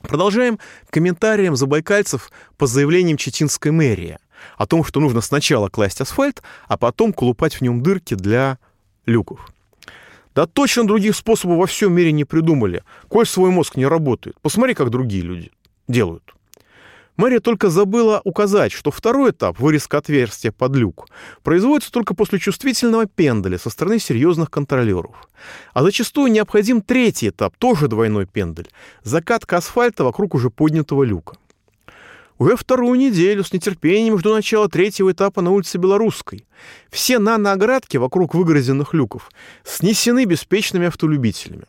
Продолжаем 0.01 0.59
комментарием 0.90 1.57
забайкальцев 1.57 2.30
по 2.57 2.66
заявлениям 2.66 3.16
чеченской 3.16 3.72
мэрии 3.72 4.18
о 4.57 4.66
том, 4.66 4.84
что 4.84 5.01
нужно 5.01 5.20
сначала 5.20 5.68
класть 5.68 6.01
асфальт, 6.01 6.42
а 6.68 6.76
потом 6.76 7.12
колупать 7.12 7.55
в 7.55 7.61
нем 7.61 7.82
дырки 7.82 8.14
для 8.14 8.59
люков. 9.07 9.49
Да 10.34 10.46
точно 10.46 10.86
других 10.86 11.16
способов 11.16 11.59
во 11.59 11.66
всем 11.66 11.92
мире 11.92 12.12
не 12.12 12.24
придумали, 12.24 12.84
коль 13.09 13.26
свой 13.26 13.51
мозг 13.51 13.76
не 13.76 13.86
работает. 13.86 14.36
Посмотри, 14.40 14.74
как 14.74 14.90
другие 14.90 15.22
люди 15.22 15.51
делают. 15.88 16.34
Мэрия 17.18 17.40
только 17.40 17.68
забыла 17.68 18.20
указать, 18.22 18.70
что 18.70 18.92
второй 18.92 19.32
этап, 19.32 19.58
вырезка 19.58 19.98
отверстия 19.98 20.52
под 20.52 20.76
люк, 20.76 21.08
производится 21.42 21.90
только 21.90 22.14
после 22.14 22.38
чувствительного 22.38 23.06
пенделя 23.06 23.58
со 23.58 23.70
стороны 23.70 23.98
серьезных 23.98 24.52
контролеров. 24.52 25.28
А 25.74 25.82
зачастую 25.82 26.30
необходим 26.30 26.80
третий 26.80 27.30
этап, 27.30 27.56
тоже 27.58 27.88
двойной 27.88 28.26
пендель, 28.26 28.68
закатка 29.02 29.56
асфальта 29.56 30.04
вокруг 30.04 30.36
уже 30.36 30.48
поднятого 30.48 31.02
люка. 31.02 31.36
Уже 32.38 32.54
вторую 32.54 32.96
неделю 32.96 33.42
с 33.42 33.52
нетерпением 33.52 34.16
жду 34.16 34.32
начала 34.32 34.68
третьего 34.68 35.10
этапа 35.10 35.42
на 35.42 35.50
улице 35.50 35.78
Белорусской. 35.78 36.46
Все 36.88 37.18
нанооградки 37.18 37.96
вокруг 37.96 38.36
выгрызенных 38.36 38.94
люков 38.94 39.32
снесены 39.64 40.24
беспечными 40.24 40.86
автолюбителями. 40.86 41.64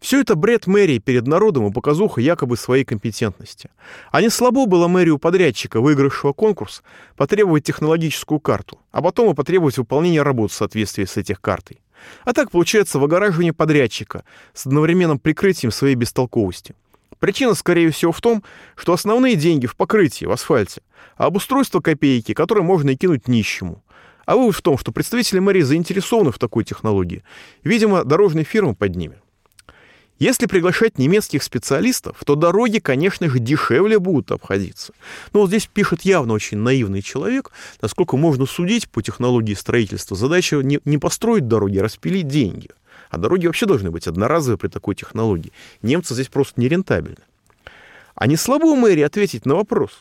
Все 0.00 0.20
это 0.20 0.36
бред 0.36 0.66
мэрии 0.66 0.98
перед 0.98 1.26
народом 1.26 1.66
и 1.66 1.72
показуха 1.72 2.20
якобы 2.20 2.56
своей 2.56 2.84
компетентности. 2.84 3.70
А 4.12 4.22
не 4.22 4.28
слабо 4.28 4.66
было 4.66 4.86
мэрию 4.86 5.18
подрядчика, 5.18 5.80
выигравшего 5.80 6.32
конкурс, 6.32 6.82
потребовать 7.16 7.64
технологическую 7.64 8.38
карту, 8.38 8.78
а 8.92 9.02
потом 9.02 9.30
и 9.30 9.34
потребовать 9.34 9.76
выполнения 9.76 10.22
работ 10.22 10.52
в 10.52 10.54
соответствии 10.54 11.04
с 11.04 11.16
этих 11.16 11.40
картой. 11.40 11.80
А 12.24 12.32
так 12.32 12.52
получается 12.52 13.00
выгораживание 13.00 13.52
подрядчика 13.52 14.24
с 14.54 14.66
одновременным 14.66 15.18
прикрытием 15.18 15.72
своей 15.72 15.96
бестолковости. 15.96 16.76
Причина, 17.18 17.54
скорее 17.54 17.90
всего, 17.90 18.12
в 18.12 18.20
том, 18.20 18.44
что 18.76 18.92
основные 18.92 19.34
деньги 19.34 19.66
в 19.66 19.74
покрытии, 19.74 20.24
в 20.24 20.30
асфальте, 20.30 20.82
а 21.16 21.26
обустройство 21.26 21.80
копейки, 21.80 22.34
которые 22.34 22.62
можно 22.62 22.90
и 22.90 22.96
кинуть 22.96 23.26
нищему. 23.26 23.82
А 24.24 24.36
вывод 24.36 24.54
в 24.54 24.62
том, 24.62 24.78
что 24.78 24.92
представители 24.92 25.40
мэрии 25.40 25.62
заинтересованы 25.62 26.30
в 26.30 26.38
такой 26.38 26.62
технологии. 26.62 27.24
Видимо, 27.64 28.04
дорожные 28.04 28.44
фирмы 28.44 28.76
под 28.76 28.94
ними. 28.94 29.16
Если 30.18 30.46
приглашать 30.46 30.98
немецких 30.98 31.44
специалистов, 31.44 32.16
то 32.26 32.34
дороги, 32.34 32.80
конечно 32.80 33.28
же, 33.28 33.38
дешевле 33.38 34.00
будут 34.00 34.32
обходиться. 34.32 34.92
Но 35.32 35.40
вот 35.40 35.48
здесь 35.48 35.66
пишет 35.66 36.02
явно 36.02 36.32
очень 36.32 36.58
наивный 36.58 37.02
человек, 37.02 37.52
насколько 37.80 38.16
можно 38.16 38.44
судить 38.44 38.88
по 38.88 39.00
технологии 39.00 39.54
строительства. 39.54 40.16
Задача 40.16 40.56
не, 40.56 40.80
не 40.84 40.98
построить 40.98 41.46
дороги, 41.46 41.78
а 41.78 41.84
распилить 41.84 42.26
деньги. 42.26 42.70
А 43.10 43.16
дороги 43.16 43.46
вообще 43.46 43.66
должны 43.66 43.92
быть 43.92 44.08
одноразовые 44.08 44.58
при 44.58 44.68
такой 44.68 44.96
технологии. 44.96 45.52
Немцы 45.82 46.14
здесь 46.14 46.28
просто 46.28 46.60
нерентабельны. 46.60 47.22
А 48.16 48.26
не 48.26 48.36
слабо 48.36 48.74
мэрии 48.74 49.02
ответить 49.02 49.46
на 49.46 49.54
вопрос, 49.54 50.00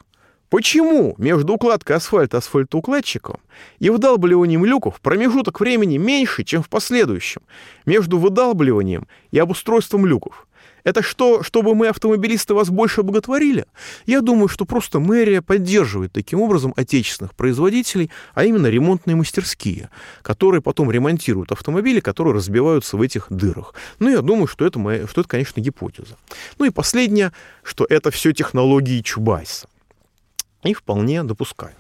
Почему 0.50 1.14
между 1.18 1.54
укладкой 1.54 1.98
асфальта 1.98 2.38
асфальтоукладчиком 2.38 3.42
и 3.80 3.90
выдалбливанием 3.90 4.64
люков 4.64 5.02
промежуток 5.02 5.60
времени 5.60 5.98
меньше, 5.98 6.46
чем 6.46 6.64
в 6.64 6.70
последующем, 6.70 7.42
между 7.86 8.18
выдалбливанием 8.18 9.08
и 9.32 9.40
обустройством 9.40 10.06
люков? 10.06 10.48
Это 10.86 11.02
что, 11.02 11.44
чтобы 11.44 11.76
мы, 11.76 11.90
автомобилисты, 11.90 12.54
вас 12.54 12.70
больше 12.70 13.04
боготворили? 13.04 13.66
Я 14.06 14.22
думаю, 14.22 14.48
что 14.48 14.64
просто 14.64 15.02
мэрия 15.02 15.42
поддерживает 15.42 16.14
таким 16.14 16.40
образом 16.40 16.74
отечественных 16.78 17.36
производителей, 17.36 18.10
а 18.34 18.46
именно 18.46 18.68
ремонтные 18.68 19.18
мастерские, 19.18 19.90
которые 20.22 20.62
потом 20.62 20.90
ремонтируют 20.90 21.52
автомобили, 21.52 22.00
которые 22.00 22.36
разбиваются 22.36 22.96
в 22.96 23.02
этих 23.02 23.26
дырах. 23.30 23.74
Ну, 24.00 24.10
я 24.10 24.22
думаю, 24.22 24.48
что 24.48 24.66
это, 24.66 24.80
моя, 24.80 25.08
что 25.08 25.20
это 25.20 25.30
конечно, 25.30 25.60
гипотеза. 25.60 26.16
Ну 26.58 26.64
и 26.64 26.70
последнее, 26.70 27.34
что 27.64 27.86
это 27.90 28.10
все 28.10 28.32
технологии 28.32 29.02
Чубайса 29.02 29.68
и 30.64 30.74
вполне 30.74 31.24
допускаю. 31.24 31.76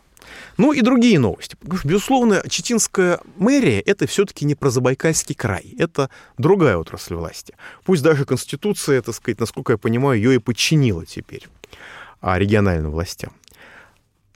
Ну 0.58 0.74
и 0.74 0.82
другие 0.82 1.20
новости. 1.20 1.56
Безусловно, 1.84 2.44
Читинская 2.50 3.20
мэрия– 3.38 3.80
это 3.86 4.08
все-таки 4.08 4.46
не 4.46 4.56
про 4.56 4.70
Забайкальский 4.70 5.36
край. 5.36 5.76
Это 5.78 6.10
другая 6.38 6.78
отрасль 6.78 7.16
власти. 7.16 7.54
Пусть 7.86 8.04
даже 8.04 8.26
Конституция, 8.26 9.02
так 9.02 9.16
сказать, 9.16 9.40
насколько 9.40 9.74
я 9.74 9.78
понимаю, 9.78 10.18
ее 10.18 10.36
и 10.36 10.40
подчинила 10.40 11.06
теперь 11.06 11.48
а 12.22 12.40
региональным 12.40 12.92
властям. 12.92 13.32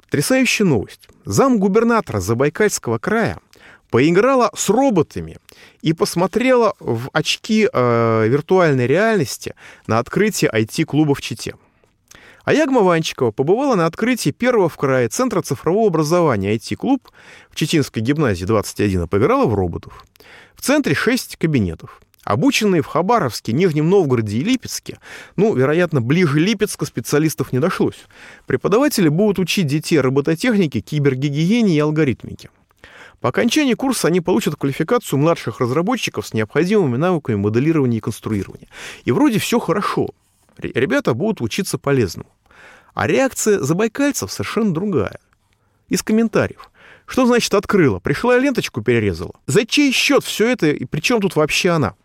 Потрясающая 0.04 0.66
новость. 0.66 1.08
Зам 1.26 1.58
губернатора 1.58 2.20
Забайкальского 2.20 2.98
края 3.00 3.40
поиграла 3.90 4.52
с 4.56 4.70
роботами 4.70 5.38
и 5.82 5.94
посмотрела 5.94 6.74
в 6.80 7.10
очки 7.14 7.68
э, 7.72 8.28
виртуальной 8.28 8.88
реальности 8.88 9.56
на 9.88 10.00
открытие 10.00 10.52
IT-клуба 10.52 11.16
в 11.16 11.22
Чите. 11.22 11.56
А 12.44 12.54
Ягма 12.54 12.82
Ванчикова 12.82 13.32
побывала 13.32 13.76
на 13.76 13.86
открытии 13.86 14.32
первого 14.32 14.68
в 14.68 14.78
крае 14.78 15.10
Центра 15.10 15.42
цифрового 15.42 15.88
образования 15.88 16.56
IT-клуб 16.56 17.08
в 17.50 17.56
Чеченской 17.56 18.02
гимназии 18.02 18.46
21 18.46 19.04
и 19.04 19.08
поиграла 19.08 19.46
в 19.46 19.54
роботов. 19.54 20.06
В 20.56 20.62
центре 20.62 20.96
6 20.96 21.38
кабинетов. 21.38 22.02
Обученные 22.24 22.84
в 22.84 22.86
Хабаровске, 22.86 23.52
Нижнем 23.52 23.90
Новгороде 23.90 24.38
и 24.38 24.44
Липецке, 24.44 25.00
ну, 25.36 25.56
вероятно, 25.56 26.02
ближе 26.02 26.40
Липецка 26.40 26.86
специалистов 26.86 27.52
не 27.52 27.60
дошлось. 27.60 28.06
Преподаватели 28.46 29.10
будут 29.10 29.40
учить 29.40 29.66
детей 29.66 30.00
робототехнике, 30.00 30.82
кибергигиене 30.82 31.76
и 31.76 31.80
алгоритмике. 31.80 32.50
По 33.22 33.30
окончании 33.30 33.74
курса 33.74 34.08
они 34.08 34.22
получат 34.22 34.56
квалификацию 34.56 35.20
младших 35.20 35.60
разработчиков 35.60 36.26
с 36.26 36.34
необходимыми 36.34 36.98
навыками 36.98 37.36
моделирования 37.36 37.98
и 37.98 38.02
конструирования. 38.02 38.68
И 39.06 39.12
вроде 39.12 39.40
все 39.40 39.60
хорошо 39.60 40.10
ребята 40.58 41.14
будут 41.14 41.42
учиться 41.42 41.78
полезному. 41.78 42.30
А 42.94 43.08
реакция 43.08 43.60
забайкальцев 43.60 44.32
совершенно 44.32 44.74
другая. 44.74 45.20
Из 45.88 46.04
комментариев. 46.04 46.70
Что 47.06 47.26
значит 47.26 47.54
открыла? 47.54 48.00
Пришла 48.00 48.38
ленточку 48.38 48.82
перерезала. 48.82 49.34
За 49.46 49.66
чей 49.66 49.92
счет 49.92 50.24
все 50.24 50.48
это 50.48 50.68
и 50.68 50.86
при 50.86 51.02
чем 51.02 51.20
тут 51.20 51.36
вообще 51.36 51.72
она? 51.72 51.96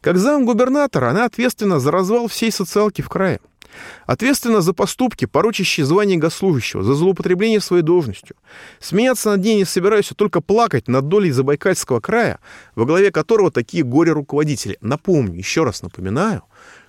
Как 0.00 0.18
зам 0.18 0.44
губернатора 0.44 1.10
она 1.10 1.24
ответственна 1.24 1.80
за 1.80 1.90
развал 1.90 2.28
всей 2.28 2.50
социалки 2.50 3.02
в 3.02 3.08
крае. 3.08 3.40
Ответственна 4.06 4.60
за 4.60 4.72
поступки, 4.72 5.24
порочащие 5.24 5.86
звание 5.86 6.18
госслужащего, 6.18 6.82
за 6.82 6.94
злоупотребление 6.94 7.60
своей 7.60 7.82
должностью. 7.82 8.36
Смеяться 8.80 9.30
над 9.30 9.44
ней 9.44 9.56
не 9.56 9.64
собираюсь, 9.64 10.10
а 10.12 10.14
только 10.14 10.40
плакать 10.40 10.88
над 10.88 11.08
долей 11.08 11.30
Забайкальского 11.30 12.00
края, 12.00 12.38
во 12.74 12.84
главе 12.84 13.10
которого 13.10 13.50
такие 13.50 13.82
горе-руководители. 13.82 14.78
Напомню, 14.80 15.36
еще 15.36 15.64
раз 15.64 15.82
напоминаю, 15.82 16.42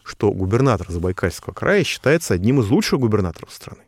что 0.05 0.31
губернатор 0.31 0.89
Забайкальского 0.89 1.53
края 1.53 1.83
считается 1.83 2.35
одним 2.35 2.61
из 2.61 2.69
лучших 2.69 2.99
губернаторов 2.99 3.51
страны. 3.51 3.81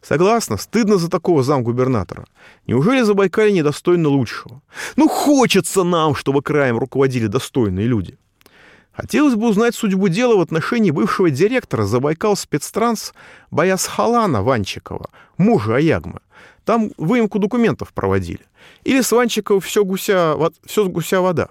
Согласна, 0.00 0.56
стыдно 0.56 0.96
за 0.96 1.10
такого 1.10 1.42
замгубернатора. 1.42 2.24
Неужели 2.66 3.02
Забайкалье 3.02 3.52
недостойно 3.52 4.08
лучшего? 4.08 4.62
Ну, 4.96 5.08
хочется 5.08 5.82
нам, 5.82 6.14
чтобы 6.14 6.40
краем 6.40 6.78
руководили 6.78 7.26
достойные 7.26 7.86
люди. 7.86 8.16
Хотелось 8.92 9.34
бы 9.34 9.48
узнать 9.48 9.74
судьбу 9.74 10.08
дела 10.08 10.36
в 10.36 10.40
отношении 10.40 10.90
бывшего 10.90 11.30
директора 11.30 11.84
Забайкал 11.84 12.36
спецтранс 12.36 13.12
Баясхалана 13.50 14.42
Ванчикова, 14.42 15.10
мужа 15.36 15.76
Аягмы. 15.76 16.20
Там 16.64 16.90
выемку 16.96 17.38
документов 17.38 17.92
проводили. 17.92 18.40
Или 18.84 19.00
с 19.00 19.12
Ванчикова 19.12 19.60
все 19.60 19.84
гуся, 19.84 20.36
все 20.64 20.84
с 20.84 20.88
гуся 20.88 21.20
вода. 21.20 21.48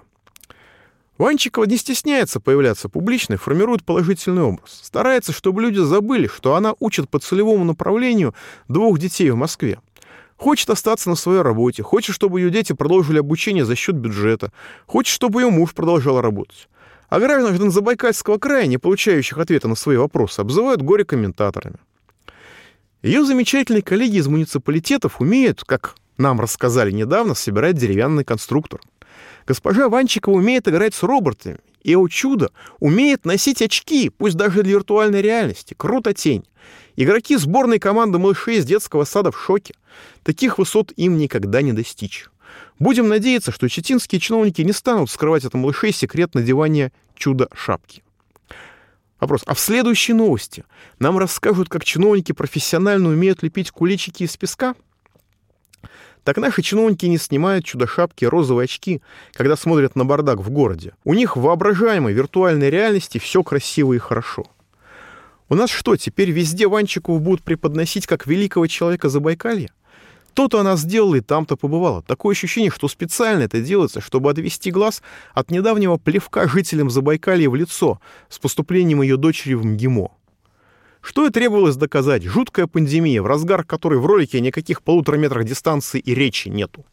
Ванчикова 1.18 1.64
не 1.64 1.76
стесняется 1.76 2.38
появляться 2.38 2.88
публично 2.88 3.34
и 3.34 3.38
формирует 3.38 3.84
положительный 3.84 4.42
образ. 4.42 4.80
Старается, 4.84 5.32
чтобы 5.32 5.62
люди 5.62 5.80
забыли, 5.80 6.28
что 6.28 6.54
она 6.54 6.74
учит 6.78 7.10
по 7.10 7.18
целевому 7.18 7.64
направлению 7.64 8.34
двух 8.68 9.00
детей 9.00 9.28
в 9.30 9.36
Москве. 9.36 9.80
Хочет 10.36 10.70
остаться 10.70 11.10
на 11.10 11.16
своей 11.16 11.42
работе, 11.42 11.82
хочет, 11.82 12.14
чтобы 12.14 12.40
ее 12.40 12.50
дети 12.50 12.72
продолжили 12.72 13.18
обучение 13.18 13.64
за 13.64 13.74
счет 13.74 13.96
бюджета, 13.96 14.52
хочет, 14.86 15.12
чтобы 15.12 15.42
ее 15.42 15.50
муж 15.50 15.74
продолжал 15.74 16.20
работать. 16.20 16.68
А 17.08 17.18
граждан 17.18 17.72
Забайкальского 17.72 18.38
края, 18.38 18.66
не 18.66 18.78
получающих 18.78 19.38
ответа 19.38 19.66
на 19.66 19.74
свои 19.74 19.96
вопросы, 19.96 20.38
обзывают 20.38 20.82
горе-комментаторами. 20.82 21.78
Ее 23.02 23.24
замечательные 23.24 23.82
коллеги 23.82 24.18
из 24.18 24.28
муниципалитетов 24.28 25.20
умеют, 25.20 25.64
как 25.64 25.96
нам 26.16 26.40
рассказали 26.40 26.92
недавно, 26.92 27.34
собирать 27.34 27.76
деревянный 27.76 28.24
конструктор– 28.24 28.80
Госпожа 29.48 29.88
Ванчикова 29.88 30.34
умеет 30.34 30.68
играть 30.68 30.94
с 30.94 31.02
роботами. 31.02 31.58
И, 31.82 31.96
о 31.96 32.06
чудо, 32.08 32.50
умеет 32.80 33.24
носить 33.24 33.62
очки, 33.62 34.10
пусть 34.10 34.36
даже 34.36 34.62
для 34.62 34.72
виртуальной 34.72 35.22
реальности. 35.22 35.72
Круто 35.74 36.12
тень. 36.12 36.44
Игроки 36.96 37.34
сборной 37.34 37.78
команды 37.78 38.18
малышей 38.18 38.58
из 38.58 38.66
детского 38.66 39.04
сада 39.04 39.32
в 39.32 39.40
шоке. 39.40 39.74
Таких 40.22 40.58
высот 40.58 40.92
им 40.96 41.16
никогда 41.16 41.62
не 41.62 41.72
достичь. 41.72 42.26
Будем 42.78 43.08
надеяться, 43.08 43.50
что 43.50 43.70
читинские 43.70 44.20
чиновники 44.20 44.60
не 44.60 44.72
станут 44.72 45.10
скрывать 45.10 45.46
от 45.46 45.54
малышей 45.54 45.94
секрет 45.94 46.34
надевания 46.34 46.92
чудо-шапки. 47.14 48.02
Вопрос. 49.18 49.44
А 49.46 49.54
в 49.54 49.60
следующей 49.60 50.12
новости 50.12 50.66
нам 50.98 51.16
расскажут, 51.16 51.70
как 51.70 51.86
чиновники 51.86 52.32
профессионально 52.32 53.08
умеют 53.08 53.42
лепить 53.42 53.70
куличики 53.70 54.24
из 54.24 54.36
песка– 54.36 54.74
так 56.28 56.36
наши 56.36 56.60
чиновники 56.60 57.06
не 57.06 57.16
снимают 57.16 57.64
чудо-шапки 57.64 58.26
розовые 58.26 58.64
очки, 58.64 59.00
когда 59.32 59.56
смотрят 59.56 59.96
на 59.96 60.04
бардак 60.04 60.40
в 60.40 60.50
городе. 60.50 60.92
У 61.02 61.14
них 61.14 61.38
в 61.38 61.40
воображаемой 61.40 62.12
виртуальной 62.12 62.68
реальности 62.68 63.16
все 63.16 63.42
красиво 63.42 63.94
и 63.94 63.98
хорошо. 63.98 64.44
У 65.48 65.54
нас 65.54 65.70
что, 65.70 65.96
теперь 65.96 66.30
везде 66.30 66.68
Ванчиков 66.68 67.22
будут 67.22 67.42
преподносить 67.42 68.06
как 68.06 68.26
великого 68.26 68.66
человека 68.66 69.08
Забайкалья? 69.08 69.70
То-то 70.34 70.60
она 70.60 70.76
сделала 70.76 71.14
и 71.14 71.22
там-то 71.22 71.56
побывала. 71.56 72.02
Такое 72.02 72.34
ощущение, 72.34 72.70
что 72.70 72.88
специально 72.88 73.44
это 73.44 73.62
делается, 73.62 74.02
чтобы 74.02 74.30
отвести 74.30 74.70
глаз 74.70 75.00
от 75.32 75.50
недавнего 75.50 75.96
плевка 75.96 76.46
жителям 76.46 76.90
Забайкалья 76.90 77.48
в 77.48 77.54
лицо 77.54 78.02
с 78.28 78.38
поступлением 78.38 79.00
ее 79.00 79.16
дочери 79.16 79.54
в 79.54 79.64
МГИМО. 79.64 80.10
Что 81.00 81.26
и 81.26 81.30
требовалось 81.30 81.76
доказать. 81.76 82.24
Жуткая 82.24 82.66
пандемия, 82.66 83.22
в 83.22 83.26
разгар 83.26 83.64
которой 83.64 83.98
в 83.98 84.06
ролике 84.06 84.40
никаких 84.40 84.82
полутора 84.82 85.16
метрах 85.16 85.44
дистанции 85.44 86.00
и 86.00 86.14
речи 86.14 86.48
нету. 86.48 86.84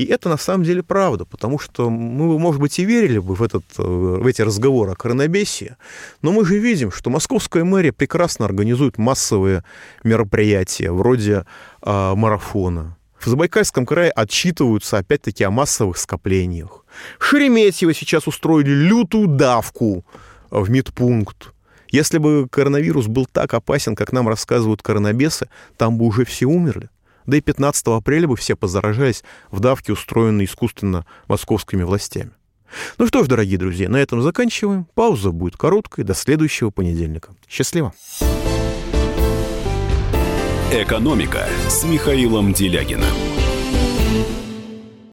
И 0.00 0.04
это 0.06 0.30
на 0.30 0.38
самом 0.38 0.64
деле 0.64 0.82
правда, 0.82 1.26
потому 1.26 1.58
что 1.58 1.90
мы, 1.90 2.38
может 2.38 2.58
быть, 2.58 2.78
и 2.78 2.86
верили 2.86 3.18
бы 3.18 3.34
в, 3.34 3.42
этот, 3.42 3.64
э, 3.76 3.82
в 3.82 4.26
эти 4.26 4.40
разговоры 4.40 4.92
о 4.92 4.94
коронабесии, 4.94 5.76
но 6.22 6.32
мы 6.32 6.46
же 6.46 6.56
видим, 6.58 6.90
что 6.90 7.10
московская 7.10 7.64
мэрия 7.64 7.92
прекрасно 7.92 8.46
организует 8.46 8.96
массовые 8.96 9.62
мероприятия, 10.02 10.90
вроде 10.90 11.44
э, 11.82 12.14
марафона. 12.14 12.96
В 13.18 13.26
Забайкальском 13.26 13.84
крае 13.84 14.10
отчитываются 14.10 14.96
опять-таки 14.96 15.44
о 15.44 15.50
массовых 15.50 15.98
скоплениях. 15.98 16.86
Шереметьево 17.18 17.92
сейчас 17.92 18.26
устроили 18.26 18.70
лютую 18.70 19.26
давку 19.26 20.06
в 20.50 20.70
медпункт. 20.70 21.52
Если 21.90 22.18
бы 22.18 22.48
коронавирус 22.48 23.06
был 23.06 23.26
так 23.26 23.54
опасен, 23.54 23.96
как 23.96 24.12
нам 24.12 24.28
рассказывают 24.28 24.82
коронабесы, 24.82 25.48
там 25.76 25.98
бы 25.98 26.06
уже 26.06 26.24
все 26.24 26.46
умерли. 26.46 26.88
Да 27.26 27.36
и 27.36 27.40
15 27.40 27.86
апреля 27.88 28.28
бы 28.28 28.36
все 28.36 28.56
позаражались 28.56 29.22
в 29.50 29.60
давке, 29.60 29.92
устроенной 29.92 30.46
искусственно 30.46 31.04
московскими 31.28 31.82
властями. 31.82 32.32
Ну 32.98 33.06
что 33.06 33.24
ж, 33.24 33.28
дорогие 33.28 33.58
друзья, 33.58 33.88
на 33.88 33.96
этом 33.96 34.22
заканчиваем. 34.22 34.86
Пауза 34.94 35.32
будет 35.32 35.56
короткой. 35.56 36.04
До 36.04 36.14
следующего 36.14 36.70
понедельника. 36.70 37.30
Счастливо. 37.48 37.92
«Экономика» 40.72 41.48
с 41.68 41.82
Михаилом 41.82 42.52
Делягиным. 42.52 43.39